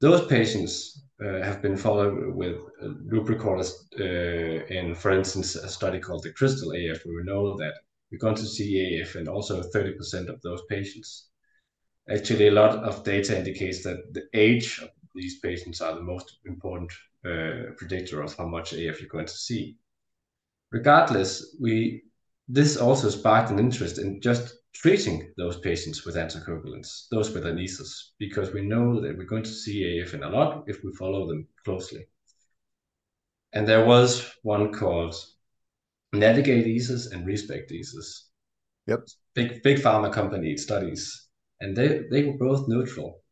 Those 0.00 0.26
patients 0.26 1.02
uh, 1.24 1.42
have 1.42 1.60
been 1.60 1.76
followed 1.76 2.34
with 2.34 2.56
uh, 2.80 4.04
in, 4.04 4.94
for 4.94 5.10
instance, 5.10 5.56
a 5.56 5.68
study 5.68 5.98
called 5.98 6.22
the 6.22 6.32
Crystal 6.32 6.72
AF, 6.72 7.04
where 7.04 7.16
we 7.16 7.24
know 7.24 7.56
that 7.56 7.74
we're 8.10 8.18
going 8.18 8.36
to 8.36 8.46
see 8.46 9.00
AF 9.00 9.16
in 9.16 9.28
also 9.28 9.62
30% 9.62 10.28
of 10.28 10.40
those 10.42 10.62
patients. 10.68 11.28
Actually, 12.08 12.48
a 12.48 12.52
lot 12.52 12.76
of 12.84 13.04
data 13.04 13.36
indicates 13.36 13.82
that 13.82 13.98
the 14.12 14.24
age 14.34 14.78
of 14.82 14.88
these 15.14 15.40
patients 15.40 15.80
are 15.80 15.94
the 15.94 16.00
most 16.00 16.38
important 16.46 16.92
predictor 17.76 18.22
of 18.22 18.34
how 18.36 18.46
much 18.46 18.72
AF 18.72 19.00
you're 19.00 19.10
going 19.10 19.26
to 19.26 19.32
see 19.32 19.76
regardless, 20.70 21.56
we 21.60 22.02
this 22.48 22.76
also 22.76 23.10
sparked 23.10 23.50
an 23.50 23.58
interest 23.58 23.98
in 23.98 24.20
just 24.20 24.54
treating 24.74 25.32
those 25.36 25.58
patients 25.60 26.04
with 26.04 26.16
anticoagulants, 26.16 27.08
those 27.10 27.30
with 27.30 27.44
ESUS, 27.44 28.12
because 28.18 28.52
we 28.52 28.62
know 28.62 29.00
that 29.00 29.16
we're 29.16 29.24
going 29.24 29.42
to 29.42 29.50
see 29.50 30.00
AF 30.00 30.14
in 30.14 30.22
a 30.22 30.30
lot 30.30 30.64
if 30.66 30.82
we 30.82 30.92
follow 30.94 31.26
them 31.26 31.46
closely. 31.64 32.06
And 33.52 33.66
there 33.66 33.84
was 33.84 34.30
one 34.42 34.72
called 34.72 35.14
Navigate 36.12 36.66
ESUS 36.66 37.12
and 37.12 37.26
Respect 37.26 37.70
ESUS. 37.70 38.28
Yep. 38.86 39.06
Big 39.34 39.62
big 39.62 39.78
pharma 39.78 40.10
company 40.10 40.56
studies, 40.56 41.28
and 41.60 41.76
they 41.76 42.04
they 42.10 42.24
were 42.24 42.38
both 42.38 42.68
neutral. 42.68 43.22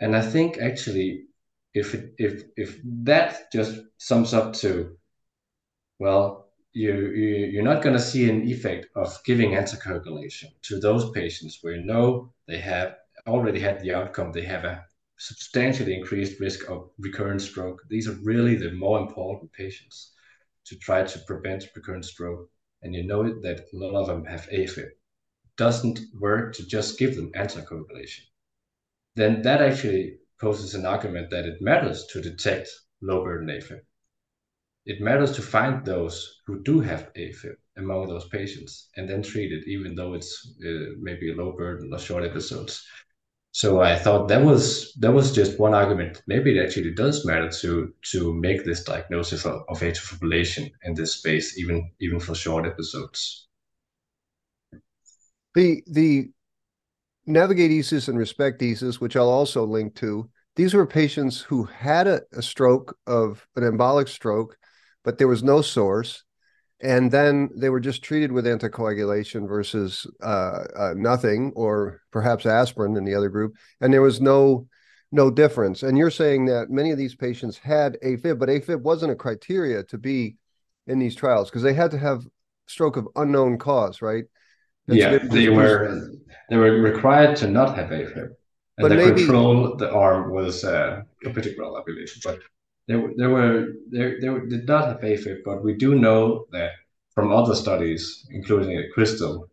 And 0.00 0.16
I 0.16 0.20
think 0.20 0.58
actually, 0.58 1.26
if 1.72 1.94
it, 1.94 2.14
if 2.18 2.42
if 2.56 2.80
that 3.04 3.52
just 3.52 3.78
sums 3.98 4.34
up 4.34 4.54
to, 4.54 4.96
well, 6.00 6.43
you, 6.74 6.92
you 6.92 7.46
you're 7.52 7.62
not 7.62 7.82
going 7.82 7.96
to 7.96 8.02
see 8.02 8.28
an 8.28 8.48
effect 8.48 8.86
of 8.96 9.16
giving 9.24 9.52
anticoagulation 9.52 10.50
to 10.62 10.80
those 10.80 11.10
patients 11.10 11.58
where 11.62 11.74
you 11.74 11.84
know 11.84 12.32
they 12.48 12.58
have 12.58 12.96
already 13.28 13.60
had 13.60 13.80
the 13.80 13.94
outcome. 13.94 14.32
They 14.32 14.42
have 14.42 14.64
a 14.64 14.84
substantially 15.16 15.94
increased 15.94 16.40
risk 16.40 16.68
of 16.68 16.90
recurrent 16.98 17.40
stroke. 17.40 17.82
These 17.88 18.08
are 18.08 18.18
really 18.24 18.56
the 18.56 18.72
more 18.72 18.98
important 18.98 19.52
patients 19.52 20.12
to 20.66 20.76
try 20.76 21.04
to 21.04 21.18
prevent 21.20 21.70
recurrent 21.76 22.04
stroke. 22.04 22.50
And 22.82 22.92
you 22.94 23.06
know 23.06 23.22
that 23.22 23.60
a 23.72 23.76
lot 23.76 23.94
of 23.94 24.08
them 24.08 24.24
have 24.24 24.48
AFib 24.50 24.90
doesn't 25.56 26.00
work 26.18 26.54
to 26.54 26.66
just 26.66 26.98
give 26.98 27.14
them 27.14 27.30
anticoagulation. 27.36 28.22
Then 29.14 29.42
that 29.42 29.62
actually 29.62 30.18
poses 30.40 30.74
an 30.74 30.84
argument 30.84 31.30
that 31.30 31.46
it 31.46 31.62
matters 31.62 32.04
to 32.06 32.20
detect 32.20 32.68
low 33.00 33.22
burden 33.22 33.48
AFib 33.48 33.80
it 34.86 35.00
matters 35.00 35.32
to 35.32 35.42
find 35.42 35.84
those 35.84 36.40
who 36.46 36.62
do 36.62 36.80
have 36.80 37.12
AFib 37.14 37.56
among 37.76 38.08
those 38.08 38.28
patients 38.28 38.88
and 38.96 39.08
then 39.08 39.22
treat 39.22 39.52
it, 39.52 39.64
even 39.66 39.94
though 39.94 40.14
it's 40.14 40.56
uh, 40.64 40.94
maybe 41.00 41.32
a 41.32 41.34
low 41.34 41.52
burden 41.52 41.92
or 41.92 41.98
short 41.98 42.24
episodes. 42.24 42.86
So 43.52 43.80
I 43.80 43.96
thought 43.96 44.26
that 44.28 44.42
was 44.42 44.92
that 44.94 45.12
was 45.12 45.32
just 45.32 45.60
one 45.60 45.74
argument. 45.74 46.22
Maybe 46.26 46.58
it 46.58 46.62
actually 46.62 46.92
does 46.92 47.24
matter 47.24 47.48
to 47.60 47.94
to 48.10 48.34
make 48.34 48.64
this 48.64 48.82
diagnosis 48.82 49.44
of, 49.44 49.62
of 49.68 49.78
atrial 49.78 50.18
fibrillation 50.18 50.72
in 50.82 50.94
this 50.94 51.14
space, 51.14 51.56
even 51.56 51.90
even 52.00 52.18
for 52.18 52.34
short 52.34 52.66
episodes. 52.66 53.46
The 55.54 55.82
the 55.86 56.30
Navigate 57.26 57.70
ESUS 57.70 58.08
and 58.08 58.18
Respect 58.18 58.60
ESUS, 58.60 59.00
which 59.00 59.16
I'll 59.16 59.30
also 59.30 59.64
link 59.64 59.94
to, 59.94 60.28
these 60.56 60.74
were 60.74 60.86
patients 60.86 61.40
who 61.40 61.64
had 61.64 62.06
a, 62.06 62.22
a 62.32 62.42
stroke 62.42 62.96
of 63.06 63.46
an 63.56 63.62
embolic 63.62 64.08
stroke, 64.08 64.58
but 65.04 65.18
there 65.18 65.28
was 65.28 65.42
no 65.42 65.60
source. 65.62 66.24
And 66.80 67.10
then 67.10 67.50
they 67.54 67.70
were 67.70 67.80
just 67.80 68.02
treated 68.02 68.32
with 68.32 68.46
anticoagulation 68.46 69.48
versus 69.48 70.06
uh, 70.22 70.64
uh, 70.76 70.94
nothing, 70.96 71.52
or 71.54 72.02
perhaps 72.10 72.46
aspirin 72.46 72.96
in 72.96 73.04
the 73.04 73.14
other 73.14 73.28
group. 73.28 73.54
And 73.80 73.92
there 73.92 74.02
was 74.02 74.20
no 74.20 74.66
no 75.12 75.30
difference. 75.30 75.84
And 75.84 75.96
you're 75.96 76.10
saying 76.10 76.46
that 76.46 76.70
many 76.70 76.90
of 76.90 76.98
these 76.98 77.14
patients 77.14 77.56
had 77.56 77.96
AFib, 78.04 78.38
but 78.38 78.48
AFib 78.48 78.80
wasn't 78.80 79.12
a 79.12 79.16
criteria 79.16 79.84
to 79.84 79.96
be 79.96 80.36
in 80.88 80.98
these 80.98 81.14
trials 81.14 81.48
because 81.48 81.62
they 81.62 81.72
had 81.72 81.92
to 81.92 81.98
have 81.98 82.24
stroke 82.66 82.96
of 82.96 83.08
unknown 83.16 83.56
cause, 83.58 84.02
right? 84.02 84.24
That's 84.86 85.00
yeah, 85.00 85.18
they 85.18 85.48
were 85.48 86.10
they 86.50 86.56
were 86.56 86.72
required 86.72 87.36
to 87.36 87.48
not 87.48 87.76
have 87.78 87.88
AFib, 87.90 88.16
and 88.16 88.34
but 88.76 88.88
the 88.88 88.96
maybe, 88.96 89.20
control 89.20 89.76
the 89.76 89.90
arm 89.90 90.32
was 90.32 90.64
uh, 90.64 91.02
clopidogrel, 91.24 91.80
I 91.80 91.84
believe. 91.86 92.12
But 92.22 92.40
they 92.88 92.94
they 93.16 93.26
were 93.26 93.74
they 93.90 94.14
they 94.20 94.28
did 94.48 94.66
not 94.66 94.88
have 94.88 95.00
AFib, 95.00 95.38
but 95.44 95.64
we 95.64 95.74
do 95.74 95.94
know 95.94 96.46
that 96.52 96.72
from 97.14 97.32
other 97.32 97.54
studies, 97.54 98.26
including 98.30 98.76
a 98.76 98.88
crystal, 98.90 99.48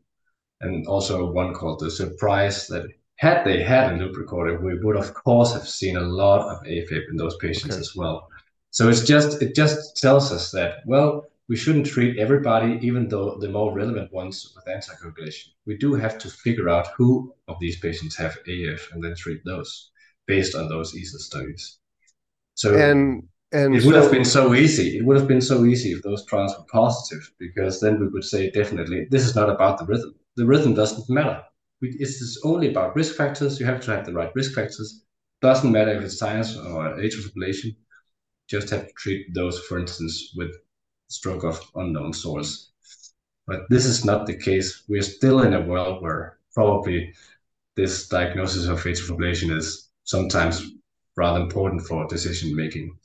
and 0.61 0.87
also 0.87 1.31
one 1.31 1.53
called 1.53 1.79
the 1.79 1.91
surprise 1.91 2.67
that 2.67 2.87
had 3.15 3.45
they 3.45 3.61
had 3.61 3.93
a 3.93 3.95
loop 3.97 4.17
recorder, 4.17 4.59
we 4.59 4.79
would 4.79 4.95
of 4.95 5.13
course 5.13 5.53
have 5.53 5.67
seen 5.67 5.95
a 5.95 6.01
lot 6.01 6.41
of 6.49 6.63
AFib 6.63 7.09
in 7.09 7.17
those 7.17 7.37
patients 7.37 7.75
okay. 7.75 7.81
as 7.81 7.95
well. 7.95 8.27
So 8.71 8.89
it's 8.89 9.05
just 9.05 9.41
it 9.41 9.55
just 9.55 9.97
tells 9.97 10.31
us 10.31 10.51
that 10.51 10.79
well 10.85 11.25
we 11.47 11.57
shouldn't 11.57 11.85
treat 11.85 12.17
everybody, 12.17 12.79
even 12.81 13.09
though 13.09 13.37
the 13.37 13.49
more 13.49 13.73
relevant 13.73 14.11
ones 14.13 14.53
with 14.55 14.73
anticoagulation. 14.73 15.49
We 15.65 15.77
do 15.77 15.93
have 15.95 16.17
to 16.19 16.29
figure 16.29 16.69
out 16.69 16.87
who 16.95 17.35
of 17.49 17.57
these 17.59 17.77
patients 17.79 18.15
have 18.15 18.37
AF 18.47 18.89
and 18.93 19.03
then 19.03 19.15
treat 19.15 19.43
those 19.43 19.91
based 20.27 20.55
on 20.55 20.69
those 20.69 20.93
ESUS 20.95 21.25
studies. 21.25 21.80
So 22.61 22.75
and 22.75 23.23
and 23.51 23.75
it 23.75 23.83
would 23.85 23.95
so, 23.95 24.01
have 24.01 24.11
been 24.11 24.31
so 24.37 24.53
easy. 24.53 24.97
It 24.97 25.03
would 25.05 25.17
have 25.17 25.27
been 25.27 25.41
so 25.41 25.65
easy 25.65 25.93
if 25.93 26.03
those 26.03 26.23
trials 26.25 26.55
were 26.55 26.65
positive, 26.71 27.23
because 27.39 27.81
then 27.81 27.99
we 27.99 28.07
would 28.07 28.23
say 28.23 28.51
definitely 28.51 29.07
this 29.09 29.25
is 29.25 29.35
not 29.35 29.49
about 29.49 29.79
the 29.79 29.85
rhythm. 29.85 30.13
The 30.35 30.45
rhythm 30.45 30.75
doesn't 30.75 31.09
matter. 31.09 31.41
It's 31.81 32.39
only 32.43 32.69
about 32.69 32.95
risk 32.95 33.15
factors. 33.15 33.59
You 33.59 33.65
have 33.65 33.81
to 33.85 33.91
have 33.95 34.05
the 34.05 34.13
right 34.13 34.31
risk 34.35 34.53
factors. 34.53 35.03
Doesn't 35.41 35.71
matter 35.71 35.91
if 35.93 36.03
it's 36.03 36.19
sinus 36.19 36.55
or 36.55 36.83
atrial 37.03 37.25
fibrillation. 37.25 37.75
Just 38.47 38.69
have 38.69 38.85
to 38.87 38.93
treat 38.93 39.33
those, 39.33 39.57
for 39.61 39.79
instance, 39.79 40.31
with 40.37 40.51
stroke 41.07 41.43
of 41.43 41.59
unknown 41.73 42.13
source. 42.13 42.73
But 43.47 43.61
this 43.71 43.85
is 43.85 44.05
not 44.05 44.27
the 44.27 44.37
case. 44.37 44.83
We're 44.87 45.01
still 45.17 45.41
in 45.41 45.55
a 45.55 45.65
world 45.71 46.03
where 46.03 46.37
probably 46.53 47.15
this 47.75 48.07
diagnosis 48.07 48.67
of 48.67 48.83
atrial 48.83 49.07
fibrillation 49.07 49.49
is 49.57 49.89
sometimes 50.03 50.61
rather 51.15 51.41
important 51.41 51.81
for 51.81 52.07
decision 52.07 52.55
making. 52.55 52.95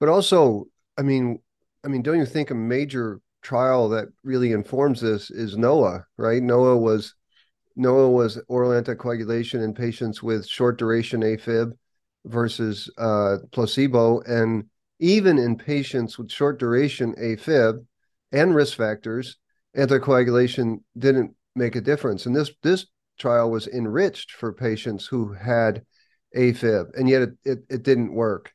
But 0.00 0.08
also, 0.08 0.66
I 0.96 1.02
mean, 1.02 1.40
I 1.84 1.88
mean, 1.88 2.02
don't 2.02 2.18
you 2.18 2.26
think 2.26 2.50
a 2.50 2.54
major 2.54 3.20
trial 3.42 3.88
that 3.90 4.08
really 4.22 4.52
informs 4.52 5.00
this 5.00 5.30
is 5.30 5.56
NOAH, 5.56 6.02
right? 6.16 6.42
NOAH 6.42 6.76
was 6.76 7.14
NOAH 7.76 8.08
was 8.08 8.40
oral 8.48 8.70
anticoagulation 8.70 9.62
in 9.62 9.74
patients 9.74 10.22
with 10.22 10.46
short 10.46 10.78
duration 10.78 11.22
AFib 11.22 11.72
versus 12.24 12.90
uh, 12.98 13.36
placebo, 13.52 14.20
and 14.22 14.64
even 14.98 15.38
in 15.38 15.56
patients 15.56 16.18
with 16.18 16.30
short 16.30 16.58
duration 16.58 17.14
AFib 17.14 17.84
and 18.32 18.54
risk 18.54 18.76
factors, 18.76 19.36
anticoagulation 19.76 20.82
didn't 20.96 21.34
make 21.54 21.76
a 21.76 21.80
difference. 21.80 22.26
And 22.26 22.34
this 22.34 22.50
this 22.62 22.86
trial 23.18 23.50
was 23.50 23.66
enriched 23.66 24.32
for 24.32 24.52
patients 24.52 25.06
who 25.06 25.32
had 25.32 25.84
AFib, 26.36 26.90
and 26.94 27.08
yet 27.08 27.22
it, 27.22 27.30
it, 27.44 27.58
it 27.68 27.82
didn't 27.82 28.12
work. 28.12 28.52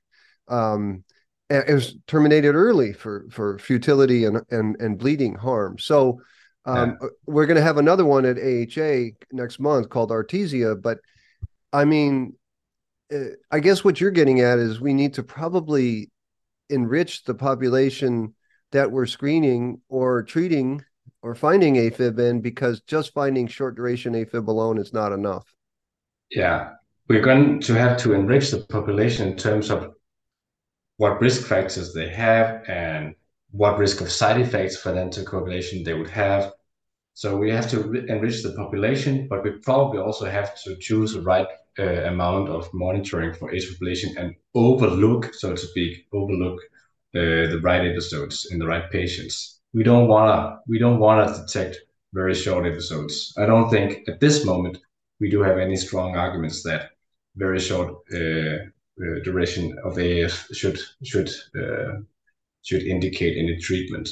Um, 0.48 1.04
it 1.50 1.74
was 1.74 1.96
terminated 2.08 2.56
early 2.56 2.94
for 2.94 3.28
for 3.30 3.60
futility 3.60 4.26
and 4.26 4.42
and 4.50 4.80
and 4.80 4.98
bleeding 4.98 5.36
harm. 5.36 5.78
So 5.78 6.22
um, 6.66 6.98
yeah. 7.02 7.08
we're 7.26 7.46
going 7.46 7.58
to 7.58 7.64
have 7.64 7.78
another 7.78 8.06
one 8.06 8.26
at 8.26 8.38
AHA 8.38 9.16
next 9.32 9.60
month 9.60 9.90
called 9.90 10.12
Artesia. 10.12 10.82
But 10.82 11.00
I 11.72 11.86
mean, 11.86 12.36
uh, 13.14 13.36
I 13.52 13.60
guess 13.60 13.84
what 13.84 14.00
you're 14.00 14.12
getting 14.12 14.42
at 14.42 14.60
is 14.60 14.80
we 14.80 14.94
need 14.94 15.16
to 15.16 15.24
probably 15.24 16.10
enrich 16.70 17.24
the 17.26 17.36
population 17.36 18.34
that 18.72 18.92
we're 18.92 19.06
screening 19.06 19.82
or 19.90 20.24
treating 20.24 20.84
or 21.22 21.36
finding 21.36 21.76
AFib 21.76 22.20
in 22.20 22.42
because 22.42 22.82
just 22.82 23.14
finding 23.14 23.48
short 23.48 23.76
duration 23.76 24.14
AFib 24.14 24.48
alone 24.48 24.78
is 24.78 24.94
not 24.94 25.12
enough. 25.12 25.54
Yeah, 26.32 26.72
we're 27.10 27.22
going 27.22 27.60
to 27.62 27.74
have 27.74 27.98
to 28.00 28.14
enrich 28.14 28.52
the 28.52 28.60
population 28.60 29.28
in 29.28 29.38
terms 29.38 29.70
of 29.70 29.94
what 30.98 31.20
risk 31.22 31.46
factors 31.48 31.94
they 31.94 32.10
have 32.10 32.64
and 32.68 33.16
what 33.52 33.78
risk 33.78 34.02
of 34.02 34.12
side 34.12 34.40
effects 34.40 34.78
for 34.78 34.94
anticoagulation 34.94 35.84
they 35.84 35.94
would 35.94 36.10
have. 36.10 36.54
So 37.14 37.38
we 37.38 37.52
have 37.52 37.70
to 37.72 37.94
enrich 38.08 38.42
the 38.42 38.54
population, 38.54 39.28
but 39.30 39.44
we 39.44 39.52
probably 39.52 40.00
also 40.00 40.26
have 40.26 40.56
to 40.64 40.76
choose 40.78 41.14
the 41.14 41.22
right 41.22 41.48
uh, 41.78 41.84
amount 41.84 42.50
of 42.50 42.70
monitoring 42.74 43.34
for 43.34 43.52
atrial 43.52 43.74
population 43.74 44.16
and 44.18 44.36
overlook, 44.56 45.34
so 45.34 45.52
to 45.52 45.58
speak, 45.58 46.08
overlook 46.14 46.60
uh, 47.16 47.52
the 47.52 47.60
right 47.62 47.86
episodes 47.86 48.48
in 48.52 48.58
the 48.60 48.66
right 48.66 48.90
patients. 48.90 49.62
We 49.74 49.84
don't 49.84 50.08
wanna 50.08 50.60
we 50.68 50.80
don't 50.80 51.00
wanna 51.00 51.32
detect 51.36 51.78
very 52.14 52.34
short 52.34 52.66
episodes. 52.66 53.34
I 53.38 53.46
don't 53.46 53.70
think 53.70 54.08
at 54.08 54.20
this 54.20 54.46
moment 54.46 54.78
we 55.20 55.30
do 55.30 55.42
have 55.42 55.58
any 55.58 55.76
strong 55.76 56.16
arguments 56.16 56.64
that 56.64 56.92
very 57.36 57.60
short 57.60 57.96
uh, 58.14 58.18
uh, 58.18 59.20
duration 59.24 59.78
of 59.84 59.98
AF 59.98 60.48
should 60.54 60.80
should 61.04 61.30
uh, 61.60 62.00
should 62.62 62.84
indicate 62.84 63.38
any 63.38 63.58
treatment. 63.60 64.10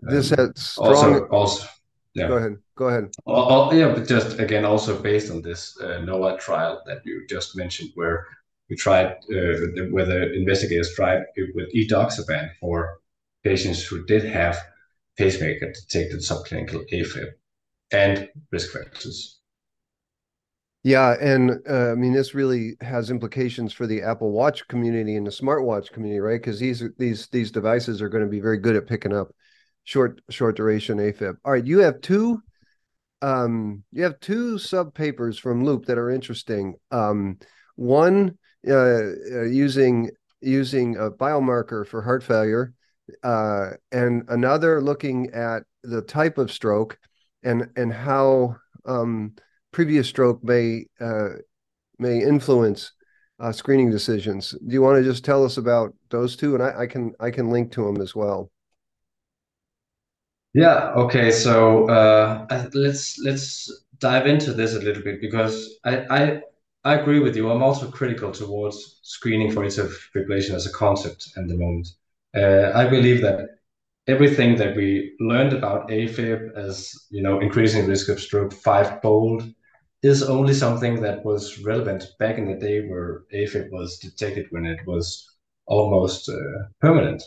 This 0.00 0.32
um, 0.32 0.38
has 0.38 0.60
strong. 0.60 0.88
Also, 0.88 1.26
also, 1.28 1.68
yeah. 2.14 2.28
Go 2.28 2.36
ahead. 2.36 2.56
Go 2.76 2.88
ahead. 2.88 3.10
Oh, 3.26 3.72
yeah, 3.72 3.92
but 3.92 4.08
just 4.08 4.38
again, 4.38 4.64
also 4.64 5.00
based 5.00 5.30
on 5.30 5.42
this 5.42 5.76
uh, 5.80 6.00
NOAH 6.00 6.38
trial 6.38 6.82
that 6.86 7.02
you 7.04 7.26
just 7.28 7.56
mentioned, 7.56 7.90
where 7.94 8.26
we 8.68 8.76
tried, 8.76 9.06
uh, 9.06 9.90
where 9.90 10.06
the 10.06 10.32
investigators 10.32 10.94
tried 10.94 11.22
it 11.36 11.54
with 11.54 11.72
edoxaban 11.74 12.50
for 12.60 12.98
patients 13.42 13.82
who 13.84 14.04
did 14.06 14.24
have 14.24 14.58
pacemaker 15.16 15.72
detected 15.72 16.20
subclinical 16.20 16.88
AFib 16.92 17.32
and 17.92 18.28
risk 18.50 18.72
factors. 18.72 19.40
Yeah, 20.84 21.16
and 21.18 21.62
uh, 21.68 21.92
I 21.92 21.94
mean 21.94 22.12
this 22.12 22.34
really 22.34 22.76
has 22.82 23.10
implications 23.10 23.72
for 23.72 23.86
the 23.86 24.02
Apple 24.02 24.30
Watch 24.32 24.68
community 24.68 25.16
and 25.16 25.26
the 25.26 25.30
smartwatch 25.30 25.90
community, 25.90 26.20
right? 26.20 26.40
Because 26.40 26.60
these 26.60 26.82
these 26.98 27.26
these 27.28 27.50
devices 27.50 28.02
are 28.02 28.10
going 28.10 28.22
to 28.22 28.30
be 28.30 28.40
very 28.40 28.58
good 28.58 28.76
at 28.76 28.86
picking 28.86 29.14
up 29.14 29.28
short 29.84 30.20
short 30.28 30.56
duration 30.56 30.98
AFib. 30.98 31.36
All 31.42 31.52
right, 31.52 31.64
you 31.64 31.78
have 31.78 32.02
two 32.02 32.42
um, 33.22 33.82
you 33.92 34.02
have 34.02 34.20
two 34.20 34.58
sub 34.58 34.92
papers 34.92 35.38
from 35.38 35.64
Loop 35.64 35.86
that 35.86 35.96
are 35.96 36.10
interesting. 36.10 36.74
Um, 36.90 37.38
one 37.76 38.36
uh, 38.68 38.74
uh, 38.74 39.42
using 39.44 40.10
using 40.42 40.96
a 40.98 41.10
biomarker 41.10 41.86
for 41.86 42.02
heart 42.02 42.22
failure, 42.22 42.74
uh, 43.22 43.70
and 43.90 44.24
another 44.28 44.82
looking 44.82 45.30
at 45.30 45.62
the 45.82 46.02
type 46.02 46.36
of 46.36 46.52
stroke 46.52 46.98
and 47.42 47.70
and 47.74 47.90
how 47.90 48.56
um, 48.84 49.32
previous 49.74 50.08
stroke 50.08 50.42
may 50.42 50.86
uh, 51.00 51.30
may 51.98 52.22
influence 52.22 52.92
uh, 53.40 53.52
screening 53.52 53.90
decisions. 53.90 54.52
Do 54.66 54.72
you 54.72 54.80
want 54.80 54.96
to 54.98 55.04
just 55.04 55.24
tell 55.24 55.44
us 55.44 55.58
about 55.58 55.92
those 56.10 56.36
two, 56.36 56.54
and 56.54 56.62
I, 56.62 56.82
I 56.82 56.86
can 56.86 57.12
I 57.20 57.30
can 57.30 57.50
link 57.50 57.72
to 57.72 57.84
them 57.84 58.00
as 58.00 58.14
well. 58.14 58.50
Yeah. 60.54 60.92
Okay. 60.96 61.30
So 61.30 61.88
uh, 61.90 62.46
let's 62.74 63.18
let's 63.18 63.84
dive 63.98 64.26
into 64.26 64.52
this 64.52 64.74
a 64.74 64.80
little 64.80 65.02
bit 65.02 65.20
because 65.20 65.78
I, 65.84 66.06
I 66.18 66.40
I 66.84 66.94
agree 66.94 67.18
with 67.18 67.34
you. 67.36 67.50
I'm 67.50 67.62
also 67.62 67.90
critical 67.90 68.30
towards 68.30 69.00
screening 69.02 69.50
for 69.50 69.64
atrial 69.64 69.92
fibrillation 70.14 70.54
as 70.54 70.66
a 70.66 70.72
concept 70.72 71.30
at 71.36 71.48
the 71.48 71.56
moment. 71.56 71.88
Uh, 72.36 72.70
I 72.74 72.88
believe 72.88 73.20
that 73.22 73.48
everything 74.06 74.56
that 74.56 74.76
we 74.76 75.16
learned 75.18 75.52
about 75.52 75.88
AFib 75.88 76.54
as 76.56 77.06
you 77.10 77.22
know 77.22 77.40
increasing 77.40 77.86
risk 77.86 78.08
of 78.08 78.20
stroke 78.20 78.52
fivefold 78.52 79.42
is 80.04 80.22
only 80.22 80.52
something 80.52 81.00
that 81.00 81.24
was 81.24 81.60
relevant 81.60 82.04
back 82.18 82.36
in 82.36 82.46
the 82.46 82.58
day 82.58 82.86
where 82.86 83.22
AFib 83.32 83.70
was 83.70 83.98
detected 83.98 84.46
when 84.50 84.66
it 84.66 84.86
was 84.86 85.26
almost 85.66 86.28
uh, 86.28 86.68
permanent. 86.80 87.22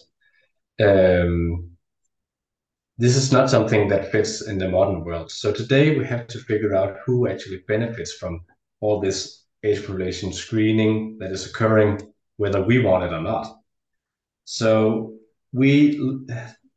Um, 0.80 1.72
this 3.00 3.16
is 3.16 3.32
not 3.32 3.50
something 3.50 3.88
that 3.88 4.12
fits 4.12 4.42
in 4.42 4.60
the 4.60 4.70
modern 4.70 5.04
world. 5.04 5.32
So 5.32 5.52
today 5.52 5.98
we 5.98 6.06
have 6.06 6.28
to 6.28 6.40
figure 6.40 6.76
out 6.76 6.98
who 7.04 7.28
actually 7.28 7.64
benefits 7.68 8.14
from 8.14 8.42
all 8.80 9.00
this 9.00 9.46
age 9.64 9.82
population 9.86 10.32
screening 10.32 11.18
that 11.20 11.32
is 11.32 11.48
occurring, 11.48 12.14
whether 12.38 12.62
we 12.62 12.84
want 12.84 13.06
it 13.06 13.14
or 13.14 13.22
not. 13.22 13.58
So 14.46 15.16
we 15.52 16.00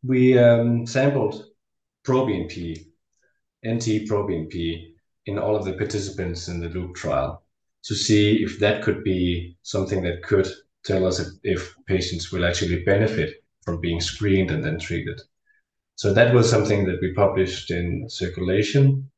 we 0.03 0.39
um, 0.39 0.87
sampled 0.87 1.45
ProBNP 2.07 2.87
NT-proBNP 3.67 4.95
in 5.27 5.39
all 5.39 5.57
of 5.57 5.65
the 5.65 5.75
participants 5.75 6.49
in 6.49 6.61
the 6.61 6.69
loop 6.69 6.95
trial 6.95 7.43
to 7.85 7.95
see 7.95 8.43
if 8.43 8.59
that 8.59 8.83
could 8.83 9.03
be 9.05 9.57
something 9.63 10.03
that 10.03 10.23
could 10.23 10.49
tell 10.85 11.07
us 11.07 11.19
if, 11.19 11.29
if 11.43 11.75
patients 11.87 12.33
will 12.33 12.45
actually 12.45 12.83
benefit 12.85 13.35
from 13.63 13.81
being 13.81 14.01
screened 14.01 14.51
and 14.51 14.65
then 14.65 14.79
treated. 14.79 15.21
So 15.97 16.13
that 16.15 16.35
was 16.35 16.49
something 16.49 16.85
that 16.87 16.99
we 17.01 17.13
published 17.13 17.71
in 17.71 18.09
Circulation 18.09 19.11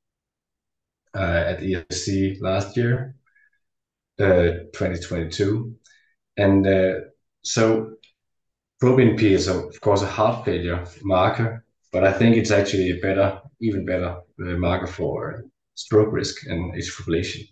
uh, 1.14 1.44
at 1.46 1.60
ESC 1.60 2.40
last 2.40 2.76
year, 2.76 3.14
uh, 4.18 4.66
2022. 4.74 5.74
And 6.36 6.66
uh, 6.66 6.94
so 7.42 7.94
proBNP 8.82 9.22
is, 9.22 9.46
of 9.46 9.80
course, 9.80 10.02
a 10.02 10.06
heart 10.06 10.44
failure 10.44 10.84
marker, 11.02 11.64
but 11.92 12.04
I 12.04 12.12
think 12.12 12.36
it's 12.36 12.50
actually 12.50 12.90
a 12.90 13.00
better, 13.00 13.40
even 13.60 13.84
better 13.84 14.16
uh, 14.40 14.56
marker 14.58 14.88
for 14.88 15.44
stroke 15.74 16.12
risk 16.12 16.46
and 16.46 16.74
atrial 16.74 17.02
fibrillation. 17.02 17.48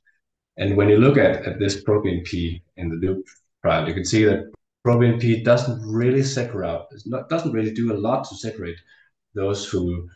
And 0.57 0.77
when 0.77 0.89
you 0.89 0.99
look 0.99 1.17
at, 1.17 1.45
at 1.47 1.59
this 1.59 1.83
proBNP 1.85 2.63
in 2.77 2.89
the 2.91 2.97
loop 2.97 3.27
trial, 3.63 3.89
you 3.89 3.95
can 3.95 4.05
see 4.05 4.25
that 4.25 4.51
proBNP 4.87 5.45
doesn't 5.45 5.81
really 5.87 6.23
separate, 6.23 6.69
out, 6.69 6.89
not, 7.07 7.29
doesn't 7.29 7.53
really 7.53 7.73
do 7.73 7.93
a 7.93 7.99
lot 7.99 8.25
to 8.25 8.35
separate 8.37 8.79
those 9.35 9.69
who 9.69 10.09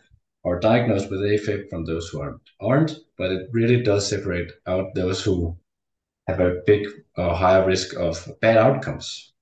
are 0.45 0.61
diagnosed 0.61 1.11
with 1.11 1.21
AFib 1.21 1.71
from 1.71 1.85
those 1.85 2.09
who 2.09 2.21
aren't, 2.21 2.41
aren't, 2.61 2.93
but 3.17 3.31
it 3.31 3.49
really 3.53 3.83
does 3.83 4.09
separate 4.09 4.53
out 4.67 4.95
those 4.95 5.23
who 5.23 5.57
have 6.29 6.41
a 6.41 6.61
big 6.67 6.87
or 7.17 7.35
higher 7.35 7.67
risk 7.67 7.95
of 7.97 8.27
bad 8.41 8.57
outcomes. 8.57 9.33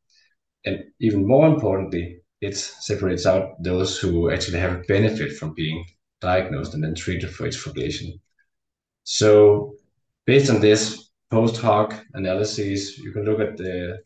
And 0.65 0.85
even 1.01 1.27
more 1.27 1.47
importantly, 1.47 2.21
it 2.41 2.57
separates 2.57 3.27
out 3.27 3.63
those 3.63 3.99
who 3.99 4.31
actually 4.31 4.59
have 4.59 4.73
a 4.73 4.85
benefit 4.89 5.37
from 5.37 5.55
being 5.55 5.85
diagnosed 6.21 6.75
and 6.75 6.83
then 6.83 6.95
treated 6.95 7.31
for 7.31 7.47
atrial 7.47 7.73
fibrillation. 7.73 8.21
So 9.05 9.75
based 10.27 10.51
on 10.51 10.61
this 10.61 11.11
post 11.31 11.61
hoc 11.61 11.95
analysis, 12.15 12.99
you 12.99 13.13
can 13.13 13.25
look 13.25 13.41
at 13.41 13.57
the 13.57 14.03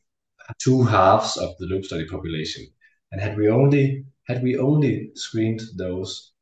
two 0.59 0.83
halves 0.83 1.37
of 1.37 1.57
the 1.59 1.67
loop 1.67 1.85
study 1.85 2.07
population. 2.07 2.67
And 3.13 3.21
had 3.21 3.37
we 3.37 3.49
only 3.49 4.05
had 4.29 4.43
we 4.43 4.59
only 4.59 5.11
screened 5.15 5.61
those 5.77 6.33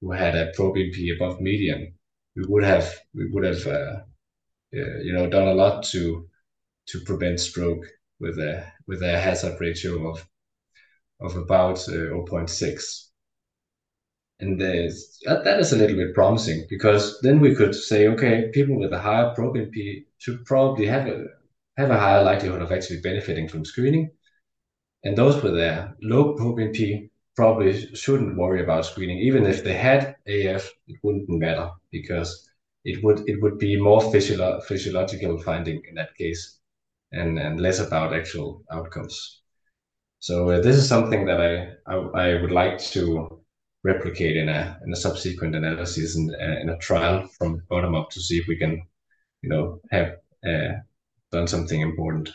who 0.00 0.12
had 0.12 0.34
a 0.34 0.52
proBNP 0.52 1.16
above 1.16 1.40
median, 1.40 1.94
we 2.36 2.44
would 2.48 2.64
have 2.64 2.92
we 3.14 3.28
would 3.30 3.44
have 3.44 3.66
uh, 3.66 4.00
uh, 4.76 4.98
you 5.02 5.12
know 5.12 5.28
done 5.28 5.48
a 5.48 5.54
lot 5.54 5.82
to 5.84 6.28
to 6.86 7.00
prevent 7.00 7.40
stroke 7.40 7.84
with 8.20 8.38
a 8.38 8.64
with 8.86 9.02
a 9.02 9.18
hazard 9.18 9.60
ratio 9.60 10.08
of 10.10 10.26
of 11.20 11.36
about 11.36 11.78
uh, 11.88 12.12
0.6 12.12 13.11
and 14.42 14.60
that 14.60 15.58
is 15.60 15.72
a 15.72 15.76
little 15.76 15.96
bit 15.96 16.14
promising 16.14 16.66
because 16.68 17.20
then 17.22 17.40
we 17.40 17.54
could 17.54 17.74
say 17.74 18.08
okay 18.08 18.50
people 18.52 18.78
with 18.78 18.92
a 18.92 19.00
higher 19.00 19.34
proBNP 19.36 20.06
should 20.18 20.44
probably 20.44 20.86
have 20.86 21.06
a 21.08 21.24
have 21.76 21.90
a 21.90 21.98
higher 21.98 22.22
likelihood 22.24 22.62
of 22.62 22.72
actually 22.72 23.00
benefiting 23.00 23.48
from 23.48 23.64
screening 23.64 24.10
and 25.04 25.16
those 25.16 25.42
with 25.42 25.56
a 25.56 25.94
low 26.02 26.36
proBNP 26.36 27.10
probably 27.36 27.72
shouldn't 27.94 28.36
worry 28.36 28.62
about 28.62 28.84
screening. 28.86 29.18
Even 29.18 29.46
if 29.46 29.64
they 29.64 29.74
had 29.74 30.16
AF, 30.26 30.70
it 30.88 30.98
wouldn't 31.02 31.28
matter 31.28 31.70
because 31.90 32.48
it 32.84 33.02
would 33.04 33.20
it 33.28 33.40
would 33.42 33.58
be 33.58 33.80
more 33.80 34.00
physio- 34.12 34.60
physiological 34.62 35.38
finding 35.38 35.80
in 35.88 35.94
that 35.96 36.14
case, 36.16 36.58
and 37.12 37.38
and 37.38 37.60
less 37.60 37.80
about 37.80 38.14
actual 38.14 38.64
outcomes. 38.72 39.42
So 40.20 40.50
uh, 40.50 40.60
this 40.62 40.76
is 40.76 40.88
something 40.88 41.26
that 41.26 41.40
I, 41.40 41.92
I, 41.92 41.96
I 41.96 42.42
would 42.42 42.52
like 42.52 42.78
to 42.96 43.41
replicate 43.84 44.36
in 44.36 44.48
a 44.48 44.78
in 44.84 44.92
a 44.92 44.96
subsequent 44.96 45.54
analysis 45.54 46.16
and 46.16 46.34
uh, 46.34 46.60
in 46.60 46.70
a 46.70 46.78
trial 46.78 47.26
from 47.38 47.62
bottom 47.68 47.94
up 47.94 48.10
to 48.10 48.20
see 48.20 48.38
if 48.38 48.46
we 48.46 48.56
can, 48.56 48.82
you 49.42 49.48
know, 49.48 49.80
have 49.90 50.16
uh, 50.46 50.72
done 51.30 51.46
something 51.46 51.80
important. 51.80 52.30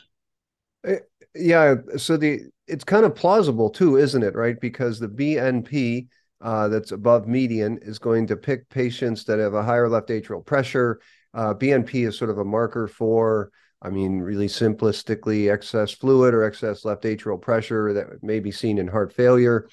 Eh, 0.86 1.00
yeah. 1.36 1.76
So 1.98 2.18
the 2.18 2.42
it's 2.68 2.84
kind 2.84 3.06
of 3.06 3.16
plausible 3.16 3.70
too, 3.70 3.98
isn't 3.98 4.24
it? 4.24 4.36
Right, 4.36 4.60
because 4.60 5.00
the 5.00 5.08
BNP 5.08 6.08
uh, 6.42 6.68
that's 6.68 6.92
above 6.92 7.28
median 7.28 7.80
is 7.82 7.98
going 7.98 8.28
to 8.28 8.36
pick 8.36 8.70
patients 8.70 9.24
that 9.26 9.40
have 9.40 9.54
a 9.54 9.64
higher 9.64 9.90
left 9.90 10.10
atrial 10.10 10.46
pressure. 10.46 11.00
Uh, 11.34 11.54
BNP 11.54 12.08
is 12.08 12.18
sort 12.18 12.30
of 12.30 12.38
a 12.38 12.46
marker 12.46 12.88
for, 12.88 13.52
I 13.82 13.90
mean, 13.90 14.20
really 14.20 14.48
simplistically, 14.48 15.52
excess 15.52 15.92
fluid 15.92 16.34
or 16.34 16.44
excess 16.44 16.86
left 16.86 17.04
atrial 17.04 17.42
pressure 17.42 17.94
that 17.94 18.24
may 18.24 18.40
be 18.40 18.52
seen 18.52 18.78
in 18.78 18.88
heart 18.88 19.14
failure, 19.14 19.68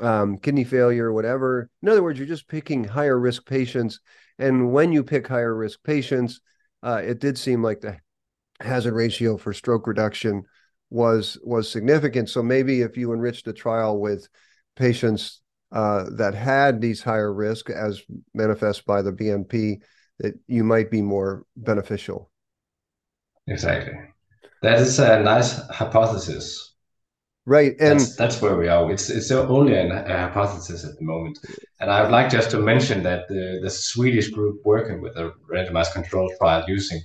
um, 0.00 0.38
kidney 0.38 0.64
failure, 0.64 1.12
whatever. 1.12 1.70
In 1.82 1.88
other 1.88 2.02
words, 2.02 2.18
you're 2.18 2.28
just 2.28 2.48
picking 2.48 2.84
higher 2.84 3.18
risk 3.18 3.46
patients. 3.46 4.00
And 4.38 4.72
when 4.72 4.92
you 4.92 5.02
pick 5.02 5.26
higher 5.26 5.54
risk 5.54 5.82
patients, 5.82 6.40
uh, 6.82 7.00
it 7.04 7.20
did 7.20 7.38
seem 7.38 7.62
like 7.62 7.80
the 7.80 7.98
hazard 8.60 8.94
ratio 8.94 9.36
for 9.36 9.52
stroke 9.52 9.86
reduction 9.86 10.44
was 10.90 11.38
was 11.42 11.70
significant. 11.70 12.28
So 12.28 12.42
maybe 12.42 12.82
if 12.82 12.96
you 12.96 13.12
enriched 13.12 13.48
a 13.48 13.52
trial 13.52 13.98
with 13.98 14.28
patients 14.76 15.40
uh, 15.72 16.04
that 16.12 16.34
had 16.34 16.80
these 16.80 17.02
higher 17.02 17.32
risk 17.32 17.70
as 17.70 18.02
manifest 18.34 18.86
by 18.86 19.02
the 19.02 19.12
BNP, 19.12 19.82
that 20.20 20.34
you 20.46 20.64
might 20.64 20.90
be 20.90 21.02
more 21.02 21.44
beneficial. 21.56 22.30
Exactly. 23.48 23.94
That 24.62 24.78
is 24.78 24.98
a 24.98 25.20
nice 25.22 25.60
hypothesis. 25.68 26.74
Right, 27.48 27.76
and 27.78 28.00
that's, 28.00 28.16
that's 28.16 28.42
where 28.42 28.56
we 28.56 28.66
are. 28.66 28.90
It's 28.90 29.08
it's 29.08 29.30
only 29.30 29.78
an, 29.78 29.92
a 29.92 30.18
hypothesis 30.18 30.84
at 30.84 30.96
the 30.96 31.04
moment, 31.04 31.38
and 31.78 31.92
I 31.92 32.02
would 32.02 32.10
like 32.10 32.28
just 32.28 32.50
to 32.50 32.58
mention 32.58 33.04
that 33.04 33.28
the 33.28 33.60
the 33.62 33.70
Swedish 33.70 34.30
group 34.30 34.62
working 34.64 35.00
with 35.00 35.16
a 35.16 35.32
randomized 35.48 35.92
control 35.92 36.28
trial 36.40 36.64
using 36.66 37.00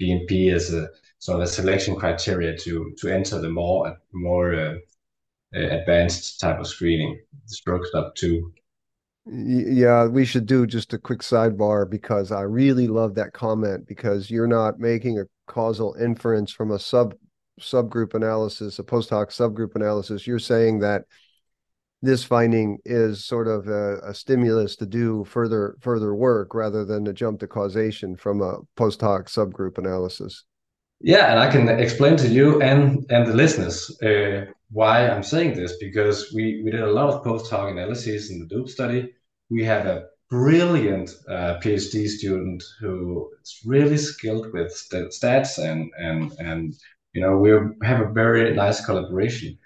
BNP 0.00 0.52
as 0.52 0.74
a 0.74 0.88
sort 1.20 1.36
of 1.36 1.44
a 1.44 1.46
selection 1.46 1.94
criteria 1.94 2.56
to 2.58 2.92
to 2.98 3.08
enter 3.08 3.40
the 3.40 3.48
more 3.48 3.96
more 4.12 4.54
uh, 4.54 4.74
uh, 5.54 5.60
advanced 5.60 6.40
type 6.40 6.58
of 6.58 6.66
screening, 6.66 7.20
stroke 7.44 7.86
stop 7.86 8.16
two. 8.16 8.52
Yeah, 9.24 10.06
we 10.06 10.24
should 10.24 10.46
do 10.46 10.66
just 10.66 10.94
a 10.94 10.98
quick 10.98 11.20
sidebar 11.20 11.88
because 11.88 12.32
I 12.32 12.42
really 12.42 12.88
love 12.88 13.14
that 13.14 13.32
comment 13.32 13.86
because 13.86 14.30
you're 14.32 14.48
not 14.48 14.80
making 14.80 15.20
a 15.20 15.26
causal 15.46 15.94
inference 15.94 16.50
from 16.50 16.72
a 16.72 16.78
sub 16.78 17.14
subgroup 17.60 18.14
analysis, 18.14 18.78
a 18.78 18.84
post 18.84 19.10
hoc 19.10 19.30
subgroup 19.30 19.74
analysis. 19.76 20.26
You're 20.26 20.38
saying 20.38 20.80
that 20.80 21.04
this 22.02 22.24
finding 22.24 22.78
is 22.84 23.24
sort 23.24 23.48
of 23.48 23.68
a, 23.68 23.98
a, 23.98 24.14
stimulus 24.14 24.76
to 24.76 24.86
do 24.86 25.24
further 25.24 25.76
further 25.80 26.14
work 26.14 26.54
rather 26.54 26.84
than 26.84 27.04
to 27.04 27.12
jump 27.12 27.40
to 27.40 27.46
causation 27.46 28.16
from 28.16 28.42
a 28.42 28.58
post 28.76 29.00
hoc 29.00 29.26
subgroup 29.26 29.78
analysis. 29.78 30.44
Yeah, 31.00 31.30
and 31.30 31.40
I 31.40 31.50
can 31.50 31.68
explain 31.68 32.16
to 32.18 32.28
you 32.28 32.60
and 32.62 33.04
and 33.10 33.26
the 33.26 33.34
listeners 33.34 33.90
uh, 34.02 34.46
why 34.70 35.08
I'm 35.08 35.22
saying 35.22 35.54
this 35.54 35.76
because 35.78 36.32
we 36.34 36.62
we 36.64 36.70
did 36.70 36.82
a 36.82 36.92
lot 36.92 37.10
of 37.10 37.24
post 37.24 37.50
hoc 37.50 37.70
analysis 37.70 38.30
in 38.30 38.40
the 38.40 38.54
Loop 38.54 38.68
study. 38.68 39.12
We 39.50 39.64
had 39.64 39.86
a 39.86 40.06
brilliant 40.28 41.10
uh, 41.28 41.58
PhD 41.62 42.08
student 42.08 42.62
who 42.80 43.30
is 43.42 43.60
really 43.64 43.96
skilled 43.96 44.52
with 44.52 44.72
st- 44.72 45.12
stats 45.12 45.58
and 45.58 45.90
and 45.98 46.32
and 46.38 46.74
you 47.16 47.22
know 47.22 47.34
we 47.38 47.50
have 47.82 48.00
a 48.02 48.12
very 48.22 48.54
nice 48.54 48.84
collaboration. 48.84 49.58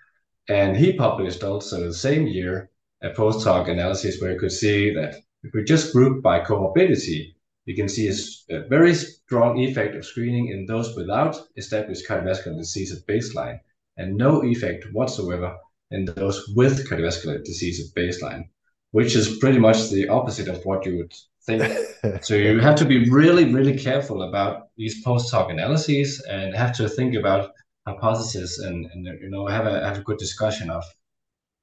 And 0.49 0.77
he 0.77 0.93
published 1.07 1.43
also 1.43 1.77
the 1.81 1.93
same 2.09 2.29
year 2.29 2.71
a 3.03 3.11
post 3.11 3.45
hoc 3.45 3.67
analysis 3.67 4.21
where 4.21 4.33
you 4.33 4.39
could 4.39 4.53
see 4.53 4.95
that 4.95 5.17
if 5.43 5.51
we 5.53 5.65
just 5.65 5.93
group 5.93 6.23
by 6.23 6.39
comorbidity, 6.39 7.35
you 7.65 7.75
can 7.75 7.89
see 7.89 8.07
a, 8.09 8.57
a 8.57 8.69
very 8.69 8.95
strong 8.95 9.59
effect 9.59 9.97
of 9.97 10.07
screening 10.07 10.47
in 10.49 10.67
those 10.67 10.95
without 10.97 11.35
established 11.57 12.07
cardiovascular 12.07 12.57
disease 12.57 12.93
at 12.93 13.07
baseline, 13.13 13.59
and 13.97 14.17
no 14.17 14.45
effect 14.45 14.85
whatsoever 14.93 15.57
in 15.91 16.05
those 16.05 16.37
with 16.55 16.89
cardiovascular 16.89 17.43
disease 17.45 17.79
at 17.81 18.01
baseline, 18.01 18.45
which 18.93 19.17
is 19.17 19.39
pretty 19.39 19.59
much 19.59 19.91
the 19.91 20.09
opposite 20.09 20.47
of 20.47 20.65
what 20.65 20.87
you 20.87 20.99
would 20.99 21.13
think. 21.47 22.25
so 22.25 22.35
you 22.35 22.61
have 22.61 22.77
to 22.77 22.85
be 22.85 23.09
really, 23.11 23.53
really 23.53 23.77
careful 23.77 24.23
about 24.23 24.69
these 24.77 25.03
post 25.03 25.33
hoc 25.33 25.51
analyses 25.51 26.21
and 26.29 26.55
have 26.55 26.75
to 26.77 26.89
think 26.89 27.15
about 27.15 27.53
hypotheses 27.87 28.59
and, 28.59 28.87
and 28.93 29.07
you 29.21 29.31
know 29.31 29.47
have 29.47 29.67
a 29.67 29.85
have 29.85 29.99
a 29.99 30.03
good 30.03 30.19
discussion 30.19 30.71
of 30.71 30.85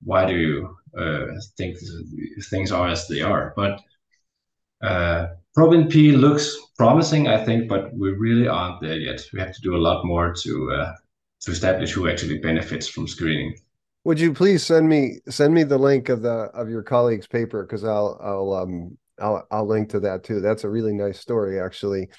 why 0.04 0.26
do 0.26 0.36
you 0.36 0.78
uh, 0.98 1.26
think 1.58 1.78
things 2.50 2.72
are 2.72 2.88
as 2.88 3.08
they 3.08 3.22
are. 3.22 3.54
But 3.56 3.82
uh, 4.82 5.28
P 5.90 6.12
looks 6.12 6.56
promising, 6.78 7.28
I 7.28 7.44
think, 7.44 7.68
but 7.68 7.94
we 7.96 8.12
really 8.12 8.48
aren't 8.48 8.82
there 8.82 8.98
yet. 8.98 9.22
We 9.34 9.40
have 9.40 9.54
to 9.54 9.62
do 9.62 9.76
a 9.76 9.84
lot 9.88 10.06
more 10.06 10.34
to 10.34 10.72
uh, 10.72 10.94
to 11.42 11.52
establish 11.52 11.92
who 11.92 12.10
actually 12.10 12.40
benefits 12.40 12.88
from 12.88 13.08
screening. 13.08 13.56
Would 14.04 14.20
you 14.20 14.34
please 14.34 14.66
send 14.66 14.88
me 14.88 15.20
send 15.30 15.54
me 15.54 15.64
the 15.64 15.78
link 15.78 16.10
of 16.10 16.22
the 16.22 16.50
of 16.54 16.70
your 16.70 16.84
colleague's 16.84 17.28
paper 17.28 17.64
because 17.64 17.84
I'll 17.84 18.20
I'll 18.22 18.54
um 18.54 18.98
I'll 19.20 19.46
I'll 19.52 19.68
link 19.68 19.90
to 19.90 20.00
that 20.02 20.24
too. 20.24 20.42
That's 20.42 20.64
a 20.64 20.70
really 20.70 20.94
nice 20.94 21.20
story, 21.20 21.60
actually. 21.60 22.10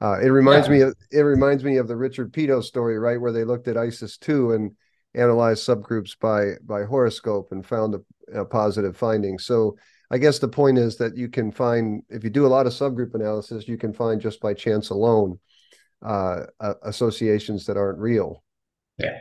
Uh, 0.00 0.18
it 0.20 0.28
reminds 0.28 0.68
yeah. 0.68 0.74
me 0.74 0.80
of 0.82 0.94
it 1.10 1.20
reminds 1.20 1.64
me 1.64 1.76
of 1.76 1.88
the 1.88 1.96
Richard 1.96 2.32
Peto 2.32 2.60
story, 2.60 2.98
right, 2.98 3.20
where 3.20 3.32
they 3.32 3.44
looked 3.44 3.68
at 3.68 3.76
ISIS 3.76 4.16
two 4.16 4.52
and 4.52 4.72
analyzed 5.14 5.66
subgroups 5.66 6.18
by 6.18 6.52
by 6.64 6.84
horoscope 6.84 7.52
and 7.52 7.66
found 7.66 7.94
a, 7.94 8.40
a 8.40 8.44
positive 8.44 8.96
finding. 8.96 9.38
So 9.38 9.76
I 10.10 10.18
guess 10.18 10.38
the 10.38 10.48
point 10.48 10.78
is 10.78 10.96
that 10.96 11.16
you 11.16 11.28
can 11.28 11.50
find 11.50 12.02
if 12.08 12.24
you 12.24 12.30
do 12.30 12.46
a 12.46 12.48
lot 12.48 12.66
of 12.66 12.72
subgroup 12.72 13.14
analysis, 13.14 13.68
you 13.68 13.76
can 13.76 13.92
find 13.92 14.20
just 14.20 14.40
by 14.40 14.54
chance 14.54 14.90
alone 14.90 15.38
uh, 16.02 16.44
associations 16.82 17.66
that 17.66 17.76
aren't 17.76 17.98
real. 17.98 18.42
Yeah. 18.98 19.18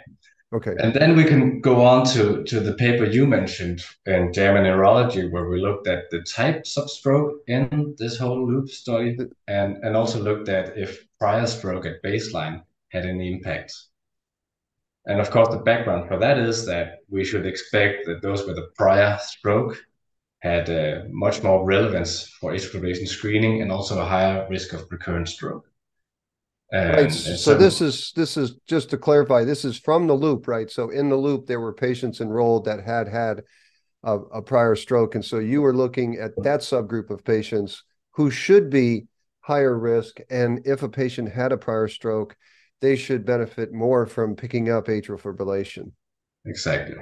Okay. 0.53 0.75
And 0.79 0.93
then 0.93 1.17
we 1.17 1.25
can 1.25 1.59
go 1.59 1.83
on 1.83 2.05
to, 2.07 2.43
to 2.43 2.61
the 2.61 2.73
paper 2.75 3.03
you 3.03 3.27
mentioned 3.27 3.81
in 4.05 4.31
JAMA 4.31 4.61
Neurology, 4.61 5.27
where 5.29 5.49
we 5.49 5.59
looked 5.59 5.87
at 5.87 6.09
the 6.09 6.21
types 6.21 6.77
of 6.77 6.89
stroke 6.89 7.41
in 7.47 7.95
this 7.97 8.17
whole 8.17 8.47
loop 8.47 8.69
study 8.69 9.17
and, 9.47 9.77
and 9.83 9.97
also 9.97 10.21
looked 10.21 10.47
at 10.47 10.77
if 10.77 11.05
prior 11.19 11.45
stroke 11.45 11.85
at 11.85 12.01
baseline 12.01 12.63
had 12.91 13.05
any 13.05 13.33
impact. 13.33 13.73
And 15.05 15.19
of 15.19 15.31
course, 15.31 15.49
the 15.49 15.57
background 15.57 16.07
for 16.07 16.17
that 16.19 16.37
is 16.37 16.65
that 16.65 16.99
we 17.09 17.25
should 17.25 17.45
expect 17.45 18.05
that 18.05 18.21
those 18.21 18.45
with 18.45 18.57
a 18.57 18.69
prior 18.75 19.17
stroke 19.21 19.77
had 20.39 20.69
uh, 20.69 21.03
much 21.09 21.43
more 21.43 21.65
relevance 21.65 22.27
for 22.39 22.53
atrial 22.53 22.71
fibrillation 22.71 23.07
screening 23.07 23.61
and 23.61 23.71
also 23.71 23.99
a 23.99 24.05
higher 24.05 24.47
risk 24.49 24.71
of 24.71 24.89
recurrent 24.91 25.27
stroke. 25.27 25.65
And, 26.71 26.95
right. 26.95 27.11
So, 27.11 27.35
so, 27.35 27.57
this 27.57 27.81
is 27.81 28.11
this 28.15 28.35
is 28.35 28.55
just 28.67 28.89
to 28.89 28.97
clarify. 28.97 29.43
This 29.43 29.63
is 29.63 29.77
from 29.77 30.07
the 30.07 30.13
loop, 30.13 30.47
right? 30.47 30.69
So 30.69 30.89
in 30.89 31.07
the 31.09 31.15
loop, 31.15 31.45
there 31.45 31.61
were 31.61 31.73
patients 31.73 32.19
enrolled 32.19 32.65
that 32.65 32.83
had 32.83 33.07
had 33.07 33.43
a, 34.03 34.17
a 34.17 34.41
prior 34.41 34.75
stroke, 34.75 35.15
and 35.15 35.23
so 35.23 35.39
you 35.39 35.61
were 35.61 35.73
looking 35.73 36.15
at 36.15 36.31
that 36.43 36.59
subgroup 36.59 37.09
of 37.09 37.23
patients 37.23 37.83
who 38.11 38.29
should 38.29 38.69
be 38.69 39.07
higher 39.39 39.77
risk, 39.77 40.17
and 40.29 40.59
if 40.65 40.83
a 40.83 40.89
patient 40.89 41.31
had 41.31 41.53
a 41.53 41.57
prior 41.57 41.87
stroke, 41.87 42.35
they 42.81 42.97
should 42.97 43.25
benefit 43.25 43.71
more 43.71 44.05
from 44.05 44.35
picking 44.35 44.69
up 44.69 44.87
atrial 44.87 45.21
fibrillation. 45.21 45.91
Exactly. 46.47 46.95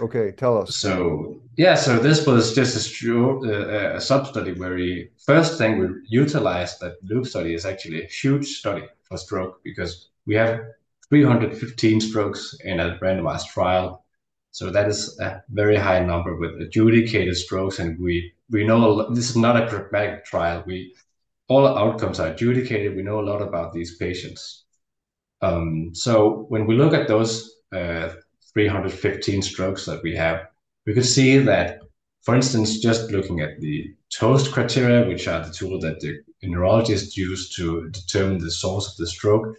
Okay, 0.00 0.32
tell 0.32 0.58
us. 0.58 0.76
So 0.76 1.40
yeah, 1.56 1.74
so 1.74 1.98
this 1.98 2.26
was 2.26 2.54
just 2.54 3.02
a, 3.02 3.14
uh, 3.14 3.96
a 3.96 4.00
sub 4.00 4.26
study 4.26 4.52
where 4.52 4.74
we 4.74 5.10
first 5.24 5.58
thing 5.58 5.78
we 5.78 5.88
utilized 6.08 6.80
that 6.80 6.94
loop 7.02 7.26
study 7.26 7.54
is 7.54 7.66
actually 7.66 8.02
a 8.02 8.06
huge 8.06 8.46
study 8.46 8.84
for 9.02 9.16
stroke 9.18 9.60
because 9.64 10.08
we 10.26 10.34
have 10.34 10.60
315 11.08 12.00
strokes 12.00 12.56
in 12.64 12.80
a 12.80 12.98
randomized 13.02 13.48
trial. 13.48 14.04
So 14.50 14.70
that 14.70 14.88
is 14.88 15.18
a 15.20 15.42
very 15.50 15.76
high 15.76 16.00
number 16.00 16.36
with 16.36 16.60
adjudicated 16.60 17.36
strokes, 17.36 17.78
and 17.78 17.98
we 17.98 18.32
we 18.50 18.64
know 18.64 19.12
this 19.12 19.30
is 19.30 19.36
not 19.36 19.56
a 19.56 19.66
pragmatic 19.66 20.24
trial. 20.24 20.62
We 20.66 20.94
all 21.48 21.66
outcomes 21.66 22.20
are 22.20 22.28
adjudicated. 22.28 22.96
We 22.96 23.02
know 23.02 23.20
a 23.20 23.28
lot 23.30 23.42
about 23.42 23.72
these 23.72 23.96
patients. 23.96 24.64
Um, 25.40 25.90
so 25.92 26.46
when 26.48 26.66
we 26.66 26.76
look 26.76 26.94
at 26.94 27.08
those 27.08 27.50
uh, 27.74 28.10
315 28.54 29.42
strokes 29.42 29.86
that 29.86 30.02
we 30.02 30.14
have, 30.16 30.46
we 30.86 30.94
could 30.94 31.06
see 31.06 31.38
that, 31.38 31.80
for 32.22 32.34
instance, 32.34 32.80
just 32.80 33.10
looking 33.10 33.40
at 33.40 33.60
the 33.60 33.94
TOAST 34.10 34.52
criteria, 34.52 35.08
which 35.08 35.26
are 35.28 35.44
the 35.44 35.52
tool 35.52 35.78
that 35.80 36.00
the 36.00 36.18
neurologists 36.42 37.16
use 37.16 37.54
to 37.56 37.88
determine 37.90 38.38
the 38.38 38.50
source 38.50 38.90
of 38.90 38.96
the 38.96 39.06
stroke, 39.06 39.56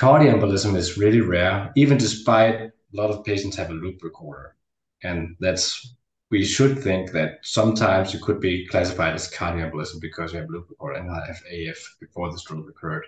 cardioembolism 0.00 0.76
is 0.76 0.98
really 0.98 1.20
rare, 1.20 1.72
even 1.76 1.98
despite 1.98 2.54
a 2.60 2.72
lot 2.92 3.10
of 3.10 3.24
patients 3.24 3.56
have 3.56 3.70
a 3.70 3.74
loop 3.74 4.02
recorder. 4.02 4.56
And 5.02 5.36
that's 5.40 5.94
we 6.30 6.44
should 6.44 6.78
think 6.78 7.12
that 7.12 7.40
sometimes 7.42 8.14
you 8.14 8.20
could 8.20 8.40
be 8.40 8.66
classified 8.68 9.14
as 9.14 9.30
cardioembolism 9.30 10.00
because 10.00 10.32
you 10.32 10.40
have 10.40 10.48
loop 10.48 10.66
recorder 10.70 10.98
and 10.98 11.06
not 11.06 11.26
have 11.26 11.42
AF 11.52 11.96
before 12.00 12.32
the 12.32 12.38
stroke 12.38 12.66
occurred. 12.70 13.04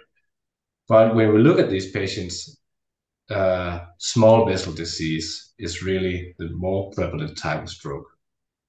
But 0.88 1.14
when 1.14 1.32
we 1.32 1.38
look 1.38 1.58
at 1.58 1.70
these 1.70 1.90
patients, 1.90 2.60
uh, 3.30 3.80
small 3.98 4.46
vessel 4.46 4.72
disease 4.72 5.52
is 5.58 5.82
really 5.82 6.34
the 6.38 6.50
more 6.50 6.90
prevalent 6.90 7.36
type 7.38 7.62
of 7.62 7.70
stroke. 7.70 8.06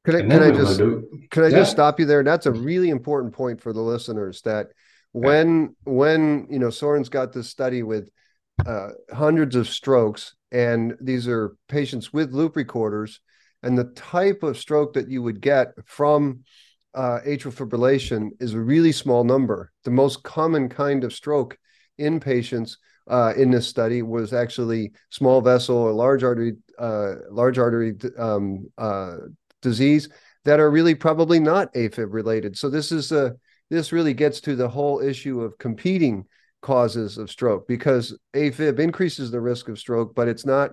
Can 0.05 0.15
I, 0.15 0.21
can 0.21 0.43
I 0.43 0.51
just 0.51 0.77
do, 0.77 1.09
can 1.31 1.43
I 1.43 1.47
yeah. 1.47 1.57
just 1.57 1.71
stop 1.71 1.99
you 1.99 2.05
there? 2.05 2.23
That's 2.23 2.45
a 2.45 2.51
really 2.51 2.89
important 2.89 3.33
point 3.33 3.59
for 3.59 3.73
the 3.73 3.81
listeners. 3.81 4.41
That 4.43 4.67
when 5.11 5.61
yeah. 5.61 5.93
when 5.93 6.47
you 6.49 6.59
know 6.59 6.69
Soren's 6.69 7.09
got 7.09 7.33
this 7.33 7.49
study 7.49 7.81
with 7.81 8.09
uh, 8.65 8.89
hundreds 9.11 9.55
of 9.55 9.67
strokes, 9.67 10.35
and 10.51 10.95
these 11.01 11.27
are 11.27 11.57
patients 11.67 12.13
with 12.13 12.33
loop 12.33 12.55
recorders, 12.55 13.19
and 13.63 13.77
the 13.77 13.91
type 13.95 14.43
of 14.43 14.59
stroke 14.59 14.93
that 14.93 15.09
you 15.09 15.23
would 15.23 15.41
get 15.41 15.73
from 15.85 16.43
uh, 16.93 17.19
atrial 17.25 17.53
fibrillation 17.53 18.29
is 18.39 18.53
a 18.53 18.59
really 18.59 18.91
small 18.91 19.23
number. 19.23 19.71
The 19.83 19.91
most 19.91 20.23
common 20.23 20.69
kind 20.69 21.03
of 21.03 21.13
stroke 21.13 21.57
in 21.97 22.19
patients 22.19 22.77
uh, 23.07 23.33
in 23.37 23.51
this 23.51 23.67
study 23.67 24.01
was 24.01 24.33
actually 24.33 24.91
small 25.09 25.41
vessel 25.41 25.77
or 25.77 25.91
large 25.91 26.23
artery 26.23 26.53
uh, 26.77 27.15
large 27.29 27.57
artery 27.57 27.95
um, 28.17 28.65
uh, 28.77 29.17
disease 29.61 30.09
that 30.43 30.59
are 30.59 30.71
really 30.71 30.95
probably 30.95 31.39
not 31.39 31.73
AFib 31.73 32.11
related. 32.11 32.57
So 32.57 32.69
this 32.69 32.91
is 32.91 33.11
a 33.11 33.35
this 33.69 33.91
really 33.91 34.13
gets 34.13 34.41
to 34.41 34.55
the 34.55 34.69
whole 34.69 34.99
issue 34.99 35.41
of 35.41 35.57
competing 35.57 36.25
causes 36.61 37.17
of 37.17 37.29
stroke 37.29 37.67
because 37.67 38.17
AFib 38.33 38.79
increases 38.79 39.31
the 39.31 39.41
risk 39.41 39.69
of 39.69 39.79
stroke, 39.79 40.15
but 40.15 40.27
it's 40.27 40.45
not 40.45 40.71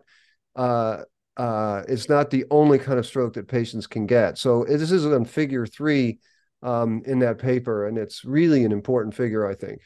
uh, 0.57 1.03
uh, 1.37 1.83
it's 1.89 2.09
not 2.09 2.31
the 2.31 2.45
only 2.51 2.79
kind 2.79 2.99
of 2.99 3.07
stroke 3.07 3.35
that 3.35 3.49
patients 3.49 3.87
can 3.87 4.07
get. 4.07 4.37
So 4.39 4.65
this 4.65 4.91
is 4.91 5.07
on 5.07 5.25
figure 5.25 5.67
three 5.67 6.19
um, 6.63 7.03
in 7.07 7.21
that 7.21 7.39
paper, 7.39 7.87
and 7.87 7.97
it's 7.97 8.25
really 8.25 8.65
an 8.65 8.73
important 8.73 9.15
figure, 9.15 9.47
I 9.47 9.55
think. 9.55 9.81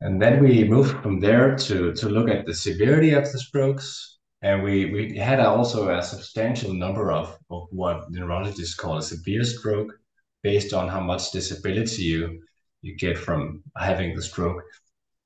And 0.00 0.20
then 0.20 0.42
we 0.42 0.64
moved 0.64 1.02
from 1.02 1.20
there 1.20 1.56
to, 1.56 1.92
to 1.94 2.08
look 2.08 2.28
at 2.28 2.44
the 2.44 2.54
severity 2.54 3.12
of 3.12 3.30
the 3.32 3.38
strokes. 3.38 4.18
And 4.42 4.62
we, 4.62 4.92
we 4.92 5.16
had 5.16 5.40
also 5.40 5.88
a 5.88 6.02
substantial 6.02 6.74
number 6.74 7.10
of, 7.10 7.38
of 7.50 7.68
what 7.70 8.10
neurologists 8.10 8.74
call 8.74 8.98
a 8.98 9.02
severe 9.02 9.42
stroke 9.42 9.92
based 10.42 10.74
on 10.74 10.88
how 10.88 11.00
much 11.00 11.32
disability 11.32 12.02
you, 12.02 12.42
you 12.82 12.94
get 12.96 13.16
from 13.16 13.62
having 13.76 14.14
the 14.14 14.22
stroke. 14.22 14.62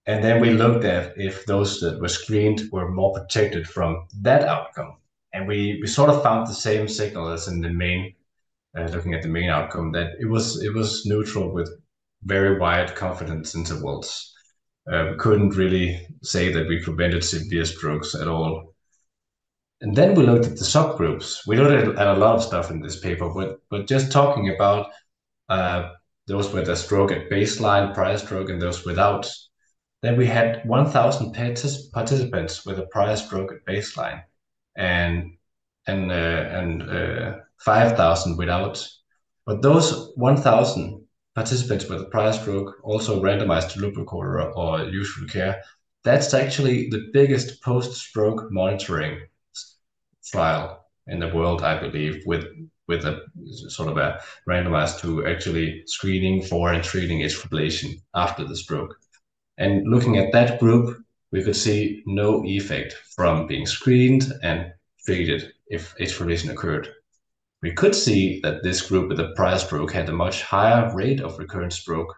And 0.06 0.22
then 0.22 0.40
we 0.40 0.50
looked 0.50 0.84
at 0.84 1.18
if 1.18 1.44
those 1.46 1.80
that 1.80 2.00
were 2.00 2.08
screened 2.08 2.62
were 2.70 2.90
more 2.90 3.12
protected 3.12 3.68
from 3.68 4.06
that 4.22 4.44
outcome. 4.44 4.98
And 5.32 5.48
we, 5.48 5.78
we 5.80 5.88
sort 5.88 6.10
of 6.10 6.22
found 6.22 6.46
the 6.46 6.54
same 6.54 6.86
signal 6.86 7.28
as 7.28 7.48
in 7.48 7.60
the 7.60 7.70
main, 7.70 8.14
uh, 8.78 8.84
looking 8.84 9.14
at 9.14 9.22
the 9.22 9.28
main 9.28 9.50
outcome, 9.50 9.92
that 9.92 10.12
it 10.20 10.26
was 10.26 10.62
it 10.62 10.72
was 10.72 11.06
neutral 11.06 11.52
with 11.52 11.70
very 12.24 12.58
wide 12.58 12.94
confidence 12.96 13.54
intervals 13.54 14.34
uh, 14.90 15.14
couldn't 15.18 15.56
really 15.56 16.06
say 16.22 16.52
that 16.52 16.68
we 16.68 16.82
prevented 16.82 17.24
severe 17.24 17.64
strokes 17.64 18.14
at 18.14 18.28
all. 18.28 18.74
And 19.80 19.96
then 19.96 20.14
we 20.14 20.24
looked 20.24 20.46
at 20.46 20.58
the 20.58 20.64
subgroups. 20.64 21.46
We 21.46 21.56
looked 21.56 21.98
at, 21.98 22.06
a 22.06 22.18
lot 22.18 22.36
of 22.36 22.42
stuff 22.42 22.70
in 22.70 22.80
this 22.80 23.00
paper, 23.00 23.30
but 23.30 23.60
but 23.70 23.86
just 23.86 24.12
talking 24.12 24.54
about 24.54 24.90
uh, 25.48 25.92
those 26.26 26.52
with 26.52 26.68
a 26.68 26.76
stroke 26.76 27.12
at 27.12 27.30
baseline, 27.30 27.94
prior 27.94 28.18
stroke, 28.18 28.50
and 28.50 28.60
those 28.60 28.84
without. 28.84 29.30
Then 30.02 30.16
we 30.16 30.26
had 30.26 30.62
1,000 30.66 31.34
partic- 31.34 31.92
participants 31.92 32.64
with 32.64 32.78
a 32.78 32.86
prior 32.86 33.16
stroke 33.16 33.52
at 33.52 33.64
baseline, 33.66 34.22
and 34.76 35.36
and 35.86 36.10
uh, 36.10 36.14
and 36.14 36.82
uh, 36.82 37.36
5,000 37.58 38.36
without. 38.36 38.86
But 39.46 39.62
those 39.62 40.12
1,000 40.16 40.99
participants 41.34 41.88
with 41.88 42.00
a 42.00 42.06
prior 42.06 42.32
stroke 42.32 42.76
also 42.82 43.22
randomized 43.22 43.72
to 43.72 43.80
loop 43.80 43.96
recorder 43.96 44.52
or 44.52 44.84
usual 44.84 45.28
care. 45.28 45.62
That's 46.02 46.34
actually 46.34 46.88
the 46.88 47.10
biggest 47.12 47.62
post-stroke 47.62 48.50
monitoring 48.50 49.20
trial 50.24 50.86
in 51.06 51.20
the 51.20 51.28
world, 51.28 51.62
I 51.62 51.78
believe, 51.78 52.22
with 52.26 52.44
with 52.88 53.04
a 53.04 53.22
sort 53.68 53.88
of 53.88 53.96
a 53.96 54.20
randomized 54.48 55.00
to 55.00 55.24
actually 55.24 55.84
screening 55.86 56.42
for 56.42 56.72
and 56.72 56.82
treating 56.82 57.20
atrial 57.20 57.46
fibrillation 57.46 58.02
after 58.14 58.44
the 58.44 58.56
stroke. 58.56 58.98
And 59.58 59.86
looking 59.86 60.18
at 60.18 60.32
that 60.32 60.58
group, 60.58 60.98
we 61.30 61.44
could 61.44 61.54
see 61.54 62.02
no 62.06 62.44
effect 62.44 62.94
from 63.14 63.46
being 63.46 63.64
screened 63.64 64.32
and 64.42 64.72
treated 65.04 65.52
if 65.68 65.94
atrial 65.98 66.26
fibrillation 66.26 66.50
occurred. 66.50 66.88
We 67.62 67.72
could 67.72 67.94
see 67.94 68.40
that 68.40 68.62
this 68.62 68.80
group 68.88 69.08
with 69.08 69.20
a 69.20 69.32
prior 69.36 69.58
stroke 69.58 69.92
had 69.92 70.08
a 70.08 70.12
much 70.12 70.42
higher 70.42 70.94
rate 70.94 71.20
of 71.20 71.38
recurrent 71.38 71.72
stroke, 71.72 72.14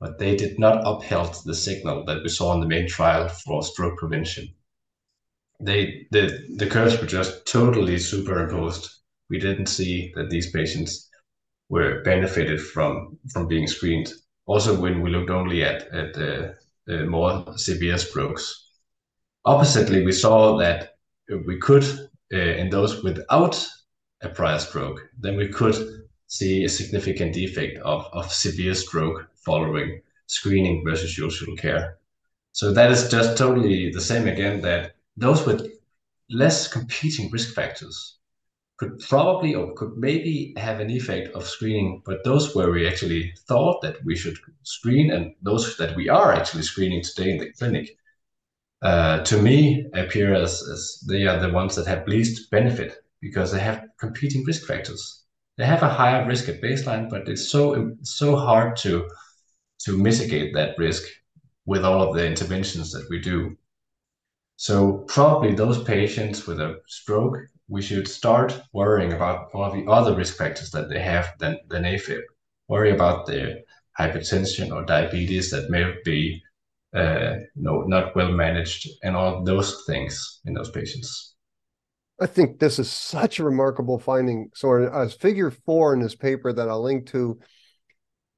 but 0.00 0.18
they 0.18 0.34
did 0.36 0.58
not 0.58 0.82
uphold 0.84 1.36
the 1.44 1.54
signal 1.54 2.04
that 2.06 2.22
we 2.22 2.28
saw 2.28 2.52
in 2.54 2.60
the 2.60 2.66
main 2.66 2.88
trial 2.88 3.28
for 3.28 3.62
stroke 3.62 3.98
prevention. 3.98 4.48
They 5.60 6.06
the, 6.10 6.46
the 6.56 6.66
curves 6.66 7.00
were 7.00 7.06
just 7.06 7.46
totally 7.46 7.98
superimposed. 7.98 8.90
We 9.30 9.38
didn't 9.38 9.66
see 9.66 10.12
that 10.16 10.28
these 10.28 10.50
patients 10.50 11.08
were 11.68 12.02
benefited 12.02 12.60
from 12.60 13.18
from 13.32 13.46
being 13.46 13.68
screened. 13.68 14.12
Also, 14.46 14.78
when 14.78 15.00
we 15.00 15.10
looked 15.10 15.30
only 15.30 15.62
at 15.62 15.82
at 15.94 16.18
uh, 16.18 16.52
uh, 16.88 17.04
more 17.04 17.56
severe 17.56 17.96
strokes. 17.96 18.72
Oppositely, 19.46 20.04
we 20.04 20.12
saw 20.12 20.58
that 20.58 20.96
we 21.46 21.58
could, 21.58 21.84
uh, 22.32 22.36
in 22.36 22.68
those 22.70 23.02
without 23.02 23.66
a 24.24 24.28
prior 24.28 24.58
stroke, 24.58 25.00
then 25.18 25.36
we 25.36 25.48
could 25.48 25.76
see 26.26 26.64
a 26.64 26.68
significant 26.68 27.34
defect 27.34 27.78
of, 27.78 28.06
of 28.12 28.32
severe 28.32 28.74
stroke 28.74 29.28
following 29.36 30.00
screening 30.26 30.82
versus 30.84 31.18
usual 31.18 31.56
care. 31.56 31.98
So 32.52 32.72
that 32.72 32.90
is 32.90 33.10
just 33.10 33.36
totally 33.36 33.90
the 33.90 34.00
same 34.00 34.26
again 34.26 34.60
that 34.62 34.94
those 35.16 35.44
with 35.46 35.70
less 36.30 36.68
competing 36.68 37.30
risk 37.30 37.54
factors 37.54 38.18
could 38.76 38.98
probably 39.00 39.54
or 39.54 39.72
could 39.74 39.96
maybe 39.96 40.54
have 40.56 40.80
an 40.80 40.90
effect 40.90 41.34
of 41.34 41.46
screening, 41.46 42.02
but 42.04 42.24
those 42.24 42.54
where 42.54 42.70
we 42.70 42.88
actually 42.88 43.32
thought 43.46 43.80
that 43.82 44.02
we 44.04 44.16
should 44.16 44.36
screen 44.62 45.12
and 45.12 45.34
those 45.42 45.76
that 45.76 45.94
we 45.94 46.08
are 46.08 46.32
actually 46.32 46.62
screening 46.62 47.02
today 47.02 47.30
in 47.30 47.38
the 47.38 47.52
clinic, 47.52 47.96
uh, 48.82 49.22
to 49.24 49.40
me 49.40 49.86
appear 49.94 50.34
as, 50.34 50.62
as 50.68 51.04
they 51.08 51.26
are 51.26 51.38
the 51.38 51.52
ones 51.52 51.76
that 51.76 51.86
have 51.86 52.08
least 52.08 52.50
benefit 52.50 53.04
because 53.20 53.52
they 53.52 53.60
have 53.60 53.83
competing 53.98 54.44
risk 54.44 54.66
factors. 54.66 55.24
They 55.56 55.66
have 55.66 55.82
a 55.82 55.88
higher 55.88 56.26
risk 56.26 56.48
at 56.48 56.60
baseline, 56.60 57.08
but 57.08 57.28
it's 57.28 57.50
so 57.50 57.92
so 58.02 58.36
hard 58.36 58.76
to 58.78 59.08
to 59.84 59.96
mitigate 59.96 60.54
that 60.54 60.76
risk 60.78 61.02
with 61.66 61.84
all 61.84 62.02
of 62.02 62.14
the 62.14 62.26
interventions 62.26 62.92
that 62.92 63.06
we 63.10 63.20
do. 63.20 63.56
So 64.56 64.98
probably 65.08 65.54
those 65.54 65.82
patients 65.82 66.46
with 66.46 66.60
a 66.60 66.80
stroke 66.86 67.38
we 67.68 67.82
should 67.82 68.06
start 68.06 68.60
worrying 68.72 69.12
about 69.12 69.48
all 69.54 69.70
the 69.70 69.90
other 69.90 70.14
risk 70.14 70.36
factors 70.36 70.70
that 70.72 70.88
they 70.88 71.00
have 71.00 71.32
than, 71.38 71.58
than 71.68 71.84
AFib. 71.84 72.20
Worry 72.68 72.92
about 72.92 73.26
their 73.26 73.58
hypertension 73.98 74.72
or 74.72 74.84
diabetes 74.84 75.50
that 75.50 75.70
may 75.70 75.94
be 76.04 76.42
uh, 76.94 77.36
no, 77.56 77.82
not 77.82 78.14
well 78.14 78.30
managed 78.30 78.88
and 79.02 79.16
all 79.16 79.42
those 79.44 79.82
things 79.86 80.40
in 80.44 80.54
those 80.54 80.70
patients. 80.70 81.33
I 82.20 82.26
think 82.26 82.58
this 82.58 82.78
is 82.78 82.90
such 82.90 83.38
a 83.38 83.44
remarkable 83.44 83.98
finding. 83.98 84.50
So, 84.54 84.72
as 84.72 85.14
figure 85.14 85.50
four 85.50 85.94
in 85.94 86.00
this 86.00 86.14
paper 86.14 86.52
that 86.52 86.68
I'll 86.68 86.82
link 86.82 87.06
to, 87.08 87.40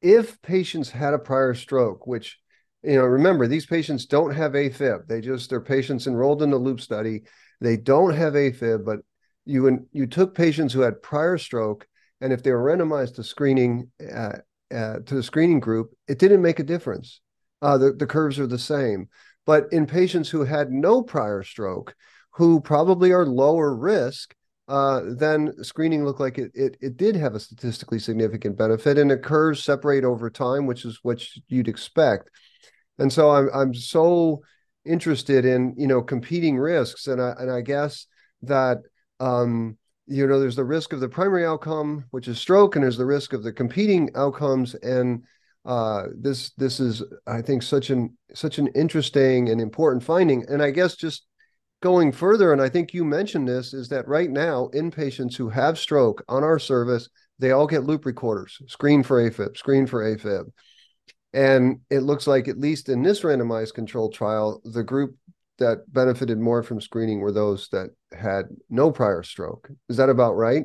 if 0.01 0.41
patients 0.41 0.91
had 0.91 1.15
a 1.15 1.19
prior 1.19 1.55
stroke, 1.55 2.07
which, 2.07 2.39
you 2.83 2.97
know, 2.97 3.05
remember, 3.05 3.47
these 3.47 3.67
patients 3.67 4.07
don't 4.07 4.35
have 4.35 4.53
AFib. 4.53 5.07
They 5.07 5.21
just, 5.21 5.51
they're 5.51 5.61
patients 5.61 6.07
enrolled 6.07 6.43
in 6.43 6.51
the 6.51 6.57
loop 6.57 6.81
study. 6.81 7.23
They 7.61 7.77
don't 7.77 8.15
have 8.15 8.33
AFib, 8.33 8.85
but 8.85 9.01
you 9.45 9.87
you 9.93 10.07
took 10.07 10.35
patients 10.35 10.73
who 10.73 10.81
had 10.81 11.03
prior 11.03 11.39
stroke, 11.39 11.87
and 12.21 12.33
if 12.33 12.43
they 12.43 12.53
were 12.53 12.65
randomized 12.65 13.15
to 13.17 13.23
screening 13.25 13.91
uh, 14.13 14.39
uh, 14.75 14.99
to 15.07 15.15
the 15.15 15.23
screening 15.23 15.61
group, 15.61 15.93
it 16.09 16.19
didn't 16.19 16.43
make 16.43 16.59
a 16.59 16.65
difference. 16.65 17.21
Uh, 17.63 17.79
the 17.79 17.93
the 17.93 18.07
curves 18.07 18.39
are 18.39 18.47
the 18.47 18.59
same. 18.59 19.09
But 19.47 19.67
in 19.71 19.87
patients 19.87 20.29
who 20.29 20.45
had 20.45 20.73
no 20.73 21.03
prior 21.03 21.45
stroke, 21.45 21.95
who 22.37 22.61
probably 22.61 23.13
are 23.13 23.27
lower 23.27 23.75
risk, 23.75 24.35
uh, 24.69 25.03
then 25.17 25.53
screening 25.63 26.05
looked 26.05 26.21
like 26.21 26.39
it, 26.39 26.51
it 26.55 26.77
it 26.81 26.97
did 26.97 27.17
have 27.17 27.35
a 27.35 27.41
statistically 27.41 27.99
significant 27.99 28.57
benefit, 28.57 28.99
and 28.99 29.23
curves 29.23 29.63
separate 29.63 30.05
over 30.05 30.31
time, 30.31 30.67
which 30.67 30.85
is 30.85 31.01
what 31.03 31.25
you'd 31.49 31.69
expect. 31.69 32.31
And 32.99 33.13
so 33.13 33.31
I'm 33.31 33.49
I'm 33.55 33.75
so 33.75 34.43
interested 34.85 35.45
in 35.45 35.75
you 35.77 35.87
know 35.87 36.03
competing 36.03 36.59
risks, 36.59 37.07
and 37.07 37.21
I 37.21 37.35
and 37.39 37.51
I 37.51 37.61
guess 37.61 38.07
that 38.43 38.79
um, 39.21 39.79
you 40.07 40.27
know, 40.27 40.39
there's 40.39 40.57
the 40.57 40.65
risk 40.65 40.93
of 40.93 41.01
the 41.01 41.09
primary 41.09 41.45
outcome, 41.45 42.05
which 42.11 42.29
is 42.29 42.39
stroke, 42.39 42.77
and 42.77 42.85
there's 42.85 42.97
the 42.97 43.07
risk 43.07 43.33
of 43.33 43.43
the 43.43 43.53
competing 43.53 44.11
outcomes. 44.15 44.75
And 44.75 45.25
uh, 45.65 46.05
this 46.17 46.51
this 46.51 46.79
is, 46.79 47.03
I 47.27 47.43
think, 47.43 47.63
such 47.63 47.91
an 47.91 48.17
such 48.35 48.59
an 48.59 48.69
interesting 48.69 49.49
and 49.49 49.61
important 49.61 50.05
finding. 50.05 50.45
And 50.49 50.63
I 50.63 50.71
guess 50.71 50.95
just 50.95 51.27
going 51.87 52.11
further, 52.11 52.53
and 52.53 52.61
I 52.61 52.69
think 52.69 52.93
you 52.93 53.05
mentioned 53.05 53.47
this, 53.47 53.73
is 53.73 53.89
that 53.91 54.09
right 54.09 54.29
now 54.29 54.67
in 54.73 54.91
patients 54.91 55.37
who 55.37 55.49
have 55.51 55.79
stroke 55.79 56.25
on 56.29 56.43
our 56.43 56.59
service, 56.59 57.09
they 57.39 57.53
all 57.53 57.69
get 57.69 57.85
loop 57.85 58.05
recorders, 58.05 58.59
screen 58.67 59.05
for 59.05 59.23
AFib, 59.23 59.57
screen 59.57 59.87
for 59.87 60.03
AFib. 60.03 60.47
And 61.33 61.83
it 61.89 62.01
looks 62.01 62.27
like, 62.27 62.49
at 62.49 62.59
least 62.59 62.89
in 62.89 63.05
this 63.05 63.21
randomized 63.21 63.75
controlled 63.75 64.15
trial, 64.15 64.61
the 64.65 64.83
group 64.83 65.15
that 65.59 65.93
benefited 65.93 66.41
more 66.41 66.65
from 66.65 66.81
screening 66.81 67.21
were 67.21 67.31
those 67.31 67.69
that 67.69 67.91
had 68.13 68.47
no 68.69 68.91
prior 68.91 69.23
stroke. 69.23 69.71
Is 69.89 69.99
that 69.99 70.11
about 70.11 70.35
right? 70.35 70.65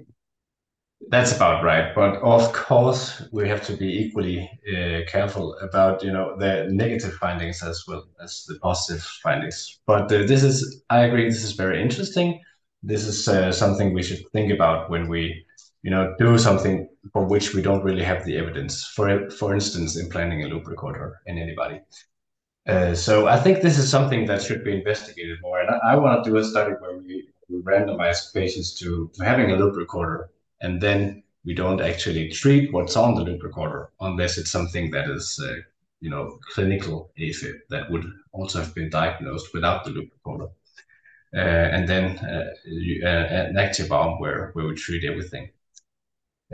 That's 1.09 1.35
about 1.35 1.63
right. 1.63 1.93
But 1.93 2.21
of 2.21 2.53
course, 2.53 3.21
we 3.31 3.47
have 3.49 3.65
to 3.65 3.75
be 3.75 3.87
equally 4.03 4.49
uh, 4.73 5.01
careful 5.07 5.57
about 5.59 6.03
you 6.03 6.11
know 6.11 6.37
the 6.37 6.67
negative 6.71 7.13
findings 7.15 7.61
as 7.63 7.83
well 7.87 8.05
as 8.23 8.45
the 8.47 8.57
positive 8.59 9.03
findings. 9.23 9.79
But 9.85 10.11
uh, 10.11 10.25
this 10.25 10.43
is, 10.43 10.83
I 10.89 11.01
agree, 11.01 11.27
this 11.27 11.43
is 11.43 11.53
very 11.53 11.81
interesting. 11.81 12.39
This 12.83 13.05
is 13.05 13.27
uh, 13.27 13.51
something 13.51 13.93
we 13.93 14.03
should 14.03 14.23
think 14.31 14.51
about 14.51 14.89
when 14.89 15.07
we 15.09 15.45
you 15.83 15.91
know 15.91 16.15
do 16.19 16.37
something 16.37 16.87
for 17.11 17.25
which 17.25 17.53
we 17.53 17.61
don't 17.61 17.83
really 17.83 18.03
have 18.03 18.23
the 18.25 18.37
evidence. 18.37 18.85
For 18.95 19.29
for 19.31 19.53
instance, 19.53 19.97
implanting 19.97 20.43
a 20.43 20.47
loop 20.47 20.67
recorder 20.67 21.19
in 21.25 21.37
anybody. 21.37 21.81
Uh, 22.67 22.93
so 22.93 23.27
I 23.27 23.37
think 23.39 23.61
this 23.61 23.77
is 23.77 23.89
something 23.89 24.25
that 24.27 24.41
should 24.43 24.63
be 24.63 24.73
investigated 24.73 25.39
more. 25.41 25.59
And 25.61 25.69
I, 25.71 25.93
I 25.93 25.95
want 25.97 26.23
to 26.23 26.29
do 26.29 26.37
a 26.37 26.43
study 26.43 26.73
where 26.79 26.97
we, 26.97 27.27
we 27.49 27.59
randomize 27.61 28.33
patients 28.33 28.75
to, 28.79 29.09
to 29.15 29.23
having 29.23 29.51
a 29.51 29.55
loop 29.55 29.75
recorder, 29.75 30.29
and 30.61 30.81
then 30.81 31.23
we 31.43 31.53
don't 31.53 31.81
actually 31.81 32.29
treat 32.29 32.71
what's 32.71 32.95
on 32.95 33.15
the 33.15 33.21
loop 33.21 33.43
recorder 33.43 33.89
unless 33.99 34.37
it's 34.37 34.51
something 34.51 34.91
that 34.91 35.09
is, 35.09 35.39
uh, 35.43 35.55
you 35.99 36.09
know, 36.09 36.39
clinical 36.53 37.11
AFib 37.19 37.59
that 37.69 37.89
would 37.89 38.05
also 38.31 38.59
have 38.59 38.73
been 38.75 38.89
diagnosed 38.89 39.53
without 39.53 39.83
the 39.83 39.89
loop 39.89 40.09
recorder. 40.13 40.51
Uh, 41.33 41.67
and 41.75 41.87
then 41.87 42.17
uh, 42.19 42.45
uh, 43.03 43.49
an 43.49 43.57
active 43.57 43.91
arm 43.91 44.19
where, 44.19 44.51
where 44.53 44.67
we 44.67 44.75
treat 44.75 45.03
everything. 45.03 45.49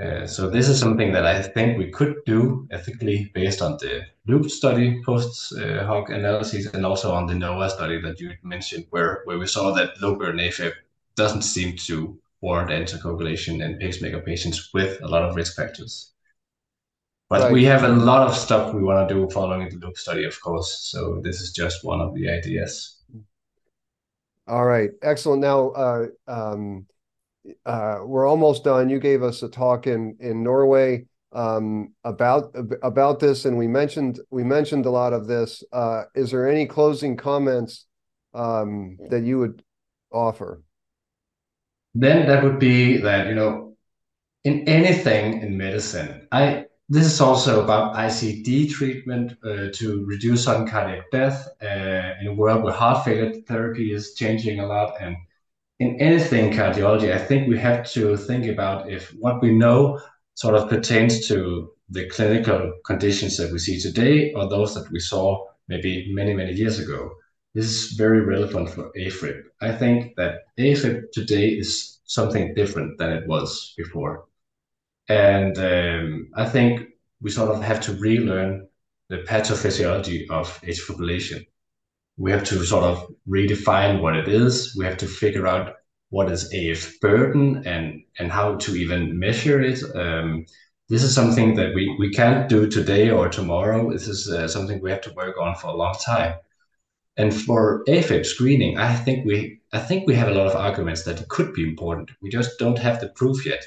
Uh, 0.02 0.28
so 0.28 0.48
this 0.48 0.70
is 0.70 0.80
something 0.80 1.12
that 1.12 1.26
I 1.26 1.42
think 1.42 1.78
we 1.78 1.90
could 1.90 2.18
do 2.26 2.68
ethically 2.70 3.32
based 3.34 3.64
on 3.64 3.78
the 3.80 4.04
loop 4.28 4.52
study 4.52 5.02
post 5.04 5.54
uh, 5.58 5.84
hoc 5.88 6.10
analyses 6.10 6.68
and 6.68 6.86
also 6.86 7.12
on 7.12 7.26
the 7.26 7.34
NOAH 7.34 7.70
study 7.70 8.00
that 8.02 8.20
you 8.20 8.34
mentioned, 8.44 8.86
where 8.92 9.22
where 9.26 9.40
we 9.40 9.48
saw 9.48 9.74
that 9.74 10.00
burden 10.00 10.40
AFib 10.40 10.74
doesn't 11.16 11.42
seem 11.42 11.76
to 11.88 12.20
warrant 12.42 12.70
anticoagulation 12.70 13.64
in 13.64 13.78
pacemaker 13.78 14.22
patients 14.22 14.70
with 14.74 15.02
a 15.02 15.08
lot 15.08 15.24
of 15.24 15.36
risk 15.36 15.56
factors. 15.56 16.14
But 17.30 17.42
right. 17.42 17.52
we 17.52 17.66
have 17.66 17.84
a 17.84 17.90
lot 17.90 18.28
of 18.28 18.36
stuff 18.36 18.74
we 18.74 18.82
want 18.82 19.08
to 19.08 19.14
do 19.14 19.30
following 19.30 19.68
the 19.70 19.86
loop 19.86 19.98
study, 19.98 20.24
of 20.24 20.40
course. 20.40 20.88
So 20.90 21.20
this 21.24 21.42
is 21.42 21.52
just 21.52 21.84
one 21.84 22.00
of 22.00 22.14
the 22.14 22.30
ideas. 22.30 23.02
All 24.48 24.66
right, 24.66 24.92
excellent. 25.02 25.42
Now, 25.42 25.70
uh, 25.72 26.06
um, 26.28 26.86
uh, 27.66 28.00
we're 28.04 28.26
almost 28.26 28.64
done. 28.64 28.90
You 28.90 29.00
gave 29.00 29.24
us 29.24 29.44
a 29.44 29.50
talk 29.50 29.88
in 29.88 30.16
in 30.22 30.42
Norway 30.42 31.06
um, 31.34 31.94
about 32.06 32.56
about 32.82 33.20
this, 33.20 33.44
and 33.44 33.58
we 33.58 33.68
mentioned 33.68 34.20
we 34.30 34.46
mentioned 34.46 34.86
a 34.86 34.90
lot 34.90 35.12
of 35.12 35.28
this. 35.28 35.64
Uh, 35.74 36.04
is 36.16 36.32
there 36.32 36.50
any 36.50 36.66
closing 36.66 37.18
comments 37.18 37.86
um, 38.34 38.98
that 39.10 39.24
you 39.24 39.40
would 39.40 39.64
offer? 40.12 40.64
Then 41.96 42.28
that 42.28 42.44
would 42.44 42.60
be 42.60 42.98
that 42.98 43.28
you 43.28 43.36
know, 43.36 43.76
in 44.44 44.68
anything 44.68 45.42
in 45.42 45.58
medicine, 45.58 46.28
I 46.32 46.66
this 46.90 47.06
is 47.06 47.20
also 47.20 47.64
about 47.64 47.96
ICD 47.96 48.72
treatment 48.72 49.34
uh, 49.44 49.68
to 49.74 50.06
reduce 50.06 50.46
sudden 50.46 50.68
cardiac 50.68 51.12
death 51.12 51.48
uh, 51.62 52.14
in 52.22 52.28
a 52.28 52.34
world 52.34 52.64
where 52.64 52.74
heart 52.74 53.04
failure 53.04 53.34
therapy 53.46 53.92
is 53.94 54.14
changing 54.14 54.62
a 54.62 54.66
lot 54.66 54.94
and 55.02 55.18
in 55.80 56.00
anything 56.02 56.52
cardiology, 56.52 57.14
I 57.14 57.20
think 57.20 57.48
we 57.48 57.58
have 57.60 57.86
to 57.92 58.18
think 58.18 58.48
about 58.48 58.90
if 58.90 59.10
what 59.20 59.42
we 59.42 59.52
know 59.52 60.00
sort 60.34 60.56
of 60.56 60.70
pertains 60.70 61.28
to 61.28 61.72
the 61.90 62.10
clinical 62.10 62.74
conditions 62.86 63.38
that 63.38 63.52
we 63.52 63.60
see 63.60 63.80
today 63.80 64.34
or 64.34 64.50
those 64.50 64.74
that 64.76 64.92
we 64.92 65.00
saw 65.00 65.46
maybe 65.68 66.12
many, 66.14 66.34
many 66.34 66.54
years 66.54 66.80
ago. 66.80 67.12
This 67.54 67.66
is 67.66 67.94
very 67.94 68.22
relevant 68.22 68.70
for 68.70 68.92
AFib. 68.98 69.44
I 69.62 69.72
think 69.72 70.16
that 70.16 70.46
AFib 70.60 71.12
today 71.12 71.50
is 71.50 72.00
something 72.06 72.54
different 72.54 72.98
than 72.98 73.12
it 73.12 73.28
was 73.28 73.74
before. 73.78 74.26
And 75.10 75.58
um, 75.58 76.30
I 76.36 76.46
think 76.46 76.88
we 77.22 77.32
sort 77.32 77.50
of 77.50 77.64
have 77.64 77.82
to 77.82 77.94
relearn 77.94 78.68
the 79.10 79.20
pathophysiology 79.20 80.30
of 80.30 80.62
atrial 80.62 80.86
fibrillation 80.86 81.46
we 82.18 82.32
have 82.32 82.44
to 82.46 82.64
sort 82.66 82.84
of 82.84 83.08
redefine 83.28 84.02
what 84.02 84.16
it 84.16 84.28
is. 84.28 84.76
We 84.76 84.86
have 84.86 84.98
to 84.98 85.08
figure 85.08 85.48
out 85.48 85.76
what 86.10 86.32
is 86.32 86.52
AF 86.54 87.00
burden 87.00 87.64
and 87.68 88.04
and 88.20 88.32
how 88.32 88.56
to 88.56 88.76
even 88.76 89.20
measure 89.20 89.62
it. 89.62 89.80
Um, 89.96 90.46
this 90.90 91.04
is 91.04 91.14
something 91.14 91.56
that 91.56 91.76
we, 91.76 91.96
we 92.00 92.12
can't 92.12 92.48
do 92.48 92.68
today 92.70 93.10
or 93.10 93.28
tomorrow. 93.28 93.92
This 93.92 94.08
is 94.08 94.32
uh, 94.32 94.48
something 94.48 94.82
we 94.82 94.90
have 94.90 95.02
to 95.02 95.14
work 95.14 95.36
on 95.38 95.54
for 95.56 95.68
a 95.68 95.76
long 95.76 95.96
time. 96.04 96.36
And 97.18 97.34
for 97.34 97.84
AFib 97.88 98.26
screening, 98.26 98.78
I 98.78 98.96
think 98.96 99.26
we 99.26 99.60
I 99.74 99.80
think 99.80 100.08
we 100.08 100.16
have 100.16 100.30
a 100.30 100.34
lot 100.34 100.48
of 100.48 100.56
arguments 100.56 101.04
that 101.04 101.20
it 101.20 101.28
could 101.30 101.54
be 101.54 101.64
important. 101.64 102.12
We 102.22 102.30
just 102.30 102.60
don't 102.60 102.80
have 102.80 103.00
the 103.02 103.10
proof 103.10 103.46
yet. 103.46 103.64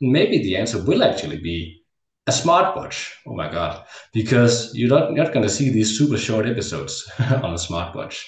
Maybe 0.00 0.38
the 0.38 0.56
answer 0.56 0.82
will 0.82 1.02
actually 1.02 1.38
be 1.38 1.82
a 2.26 2.32
smartwatch. 2.32 3.10
Oh 3.26 3.34
my 3.34 3.50
god! 3.50 3.84
Because 4.12 4.74
you're 4.74 4.90
not 4.90 5.14
not 5.14 5.32
going 5.32 5.46
to 5.46 5.56
see 5.58 5.70
these 5.70 5.96
super 5.96 6.18
short 6.18 6.46
episodes 6.46 7.10
on 7.18 7.52
a 7.54 7.64
smartwatch. 7.68 8.24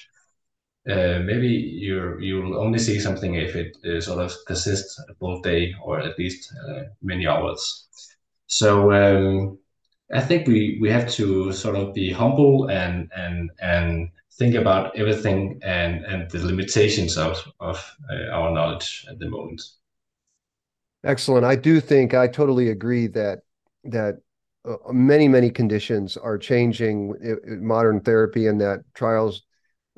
Uh, 0.89 1.19
maybe 1.19 1.47
you 1.47 2.17
you'll 2.19 2.57
only 2.57 2.79
see 2.79 2.99
something 2.99 3.35
if 3.35 3.55
it 3.55 3.77
uh, 3.85 4.01
sort 4.01 4.19
of 4.25 4.33
persists 4.47 4.99
a 5.09 5.13
full 5.15 5.41
day 5.41 5.73
or 5.83 5.99
at 5.99 6.17
least 6.17 6.51
uh, 6.67 6.83
many 7.01 7.27
hours. 7.27 7.87
So 8.47 8.91
um, 8.91 9.59
I 10.13 10.21
think 10.21 10.47
we 10.47 10.79
we 10.81 10.89
have 10.89 11.09
to 11.11 11.51
sort 11.51 11.75
of 11.75 11.93
be 11.93 12.11
humble 12.11 12.69
and 12.69 13.11
and 13.15 13.51
and 13.61 14.09
think 14.37 14.55
about 14.55 14.97
everything 14.97 15.59
and 15.63 16.05
and 16.05 16.29
the 16.31 16.39
limitations 16.45 17.17
of 17.17 17.43
of 17.59 17.77
uh, 18.09 18.31
our 18.31 18.51
knowledge 18.51 19.05
at 19.09 19.19
the 19.19 19.29
moment. 19.29 19.61
Excellent. 21.03 21.45
I 21.45 21.55
do 21.55 21.79
think 21.79 22.13
I 22.13 22.27
totally 22.27 22.69
agree 22.69 23.07
that 23.07 23.39
that 23.85 24.19
uh, 24.63 24.75
many 24.91 25.27
many 25.27 25.49
conditions 25.49 26.17
are 26.17 26.37
changing 26.37 27.15
in 27.21 27.65
modern 27.65 27.99
therapy, 27.99 28.47
and 28.47 28.61
that 28.61 28.81
trials 28.93 29.43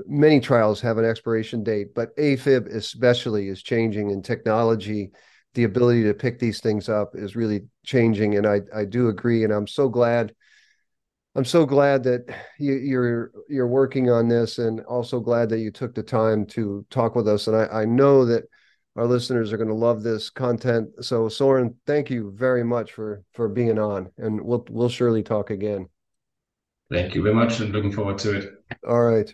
many 0.08 0.40
trials 0.40 0.82
have 0.82 0.98
an 0.98 1.06
expiration 1.06 1.64
date, 1.64 1.94
but 1.94 2.16
AFib 2.18 2.74
especially 2.74 3.50
is 3.50 3.62
changing 3.62 4.10
in 4.10 4.22
technology. 4.22 5.12
The 5.54 5.66
ability 5.66 6.04
to 6.04 6.16
pick 6.16 6.40
these 6.40 6.62
things 6.62 6.90
up 6.90 7.12
is 7.14 7.36
really 7.36 7.66
changing, 7.86 8.38
and 8.38 8.48
I 8.48 8.62
I 8.74 8.86
do 8.86 9.10
agree, 9.10 9.44
and 9.44 9.54
I'm 9.54 9.68
so 9.68 9.90
glad. 9.90 10.34
I'm 11.36 11.46
so 11.46 11.66
glad 11.66 12.04
that 12.04 12.26
you, 12.60 12.74
you're 12.76 13.32
you're 13.50 13.68
working 13.68 14.10
on 14.10 14.28
this, 14.28 14.60
and 14.60 14.82
also 14.82 15.20
glad 15.20 15.50
that 15.50 15.60
you 15.60 15.72
took 15.72 15.96
the 15.96 16.04
time 16.04 16.46
to 16.48 16.86
talk 16.90 17.16
with 17.16 17.28
us. 17.28 17.48
And 17.48 17.56
I, 17.56 17.66
I 17.82 17.86
know 17.86 18.26
that 18.26 18.44
our 18.96 19.06
listeners 19.06 19.52
are 19.52 19.58
going 19.58 19.70
to 19.70 19.74
love 19.74 20.04
this 20.04 20.30
content. 20.30 20.90
So 21.02 21.28
Soren, 21.30 21.76
thank 21.88 22.12
you 22.12 22.32
very 22.36 22.64
much 22.64 22.92
for 22.92 23.24
for 23.34 23.50
being 23.50 23.80
on, 23.80 24.12
and 24.18 24.40
we'll 24.42 24.66
we'll 24.70 24.90
surely 24.90 25.24
talk 25.24 25.50
again. 25.50 25.90
Thank 26.92 27.16
you 27.16 27.24
very 27.24 27.34
much, 27.34 27.60
and 27.60 27.72
looking 27.72 27.92
forward 27.92 28.20
to 28.20 28.38
it. 28.38 28.54
All 28.88 29.02
right. 29.02 29.34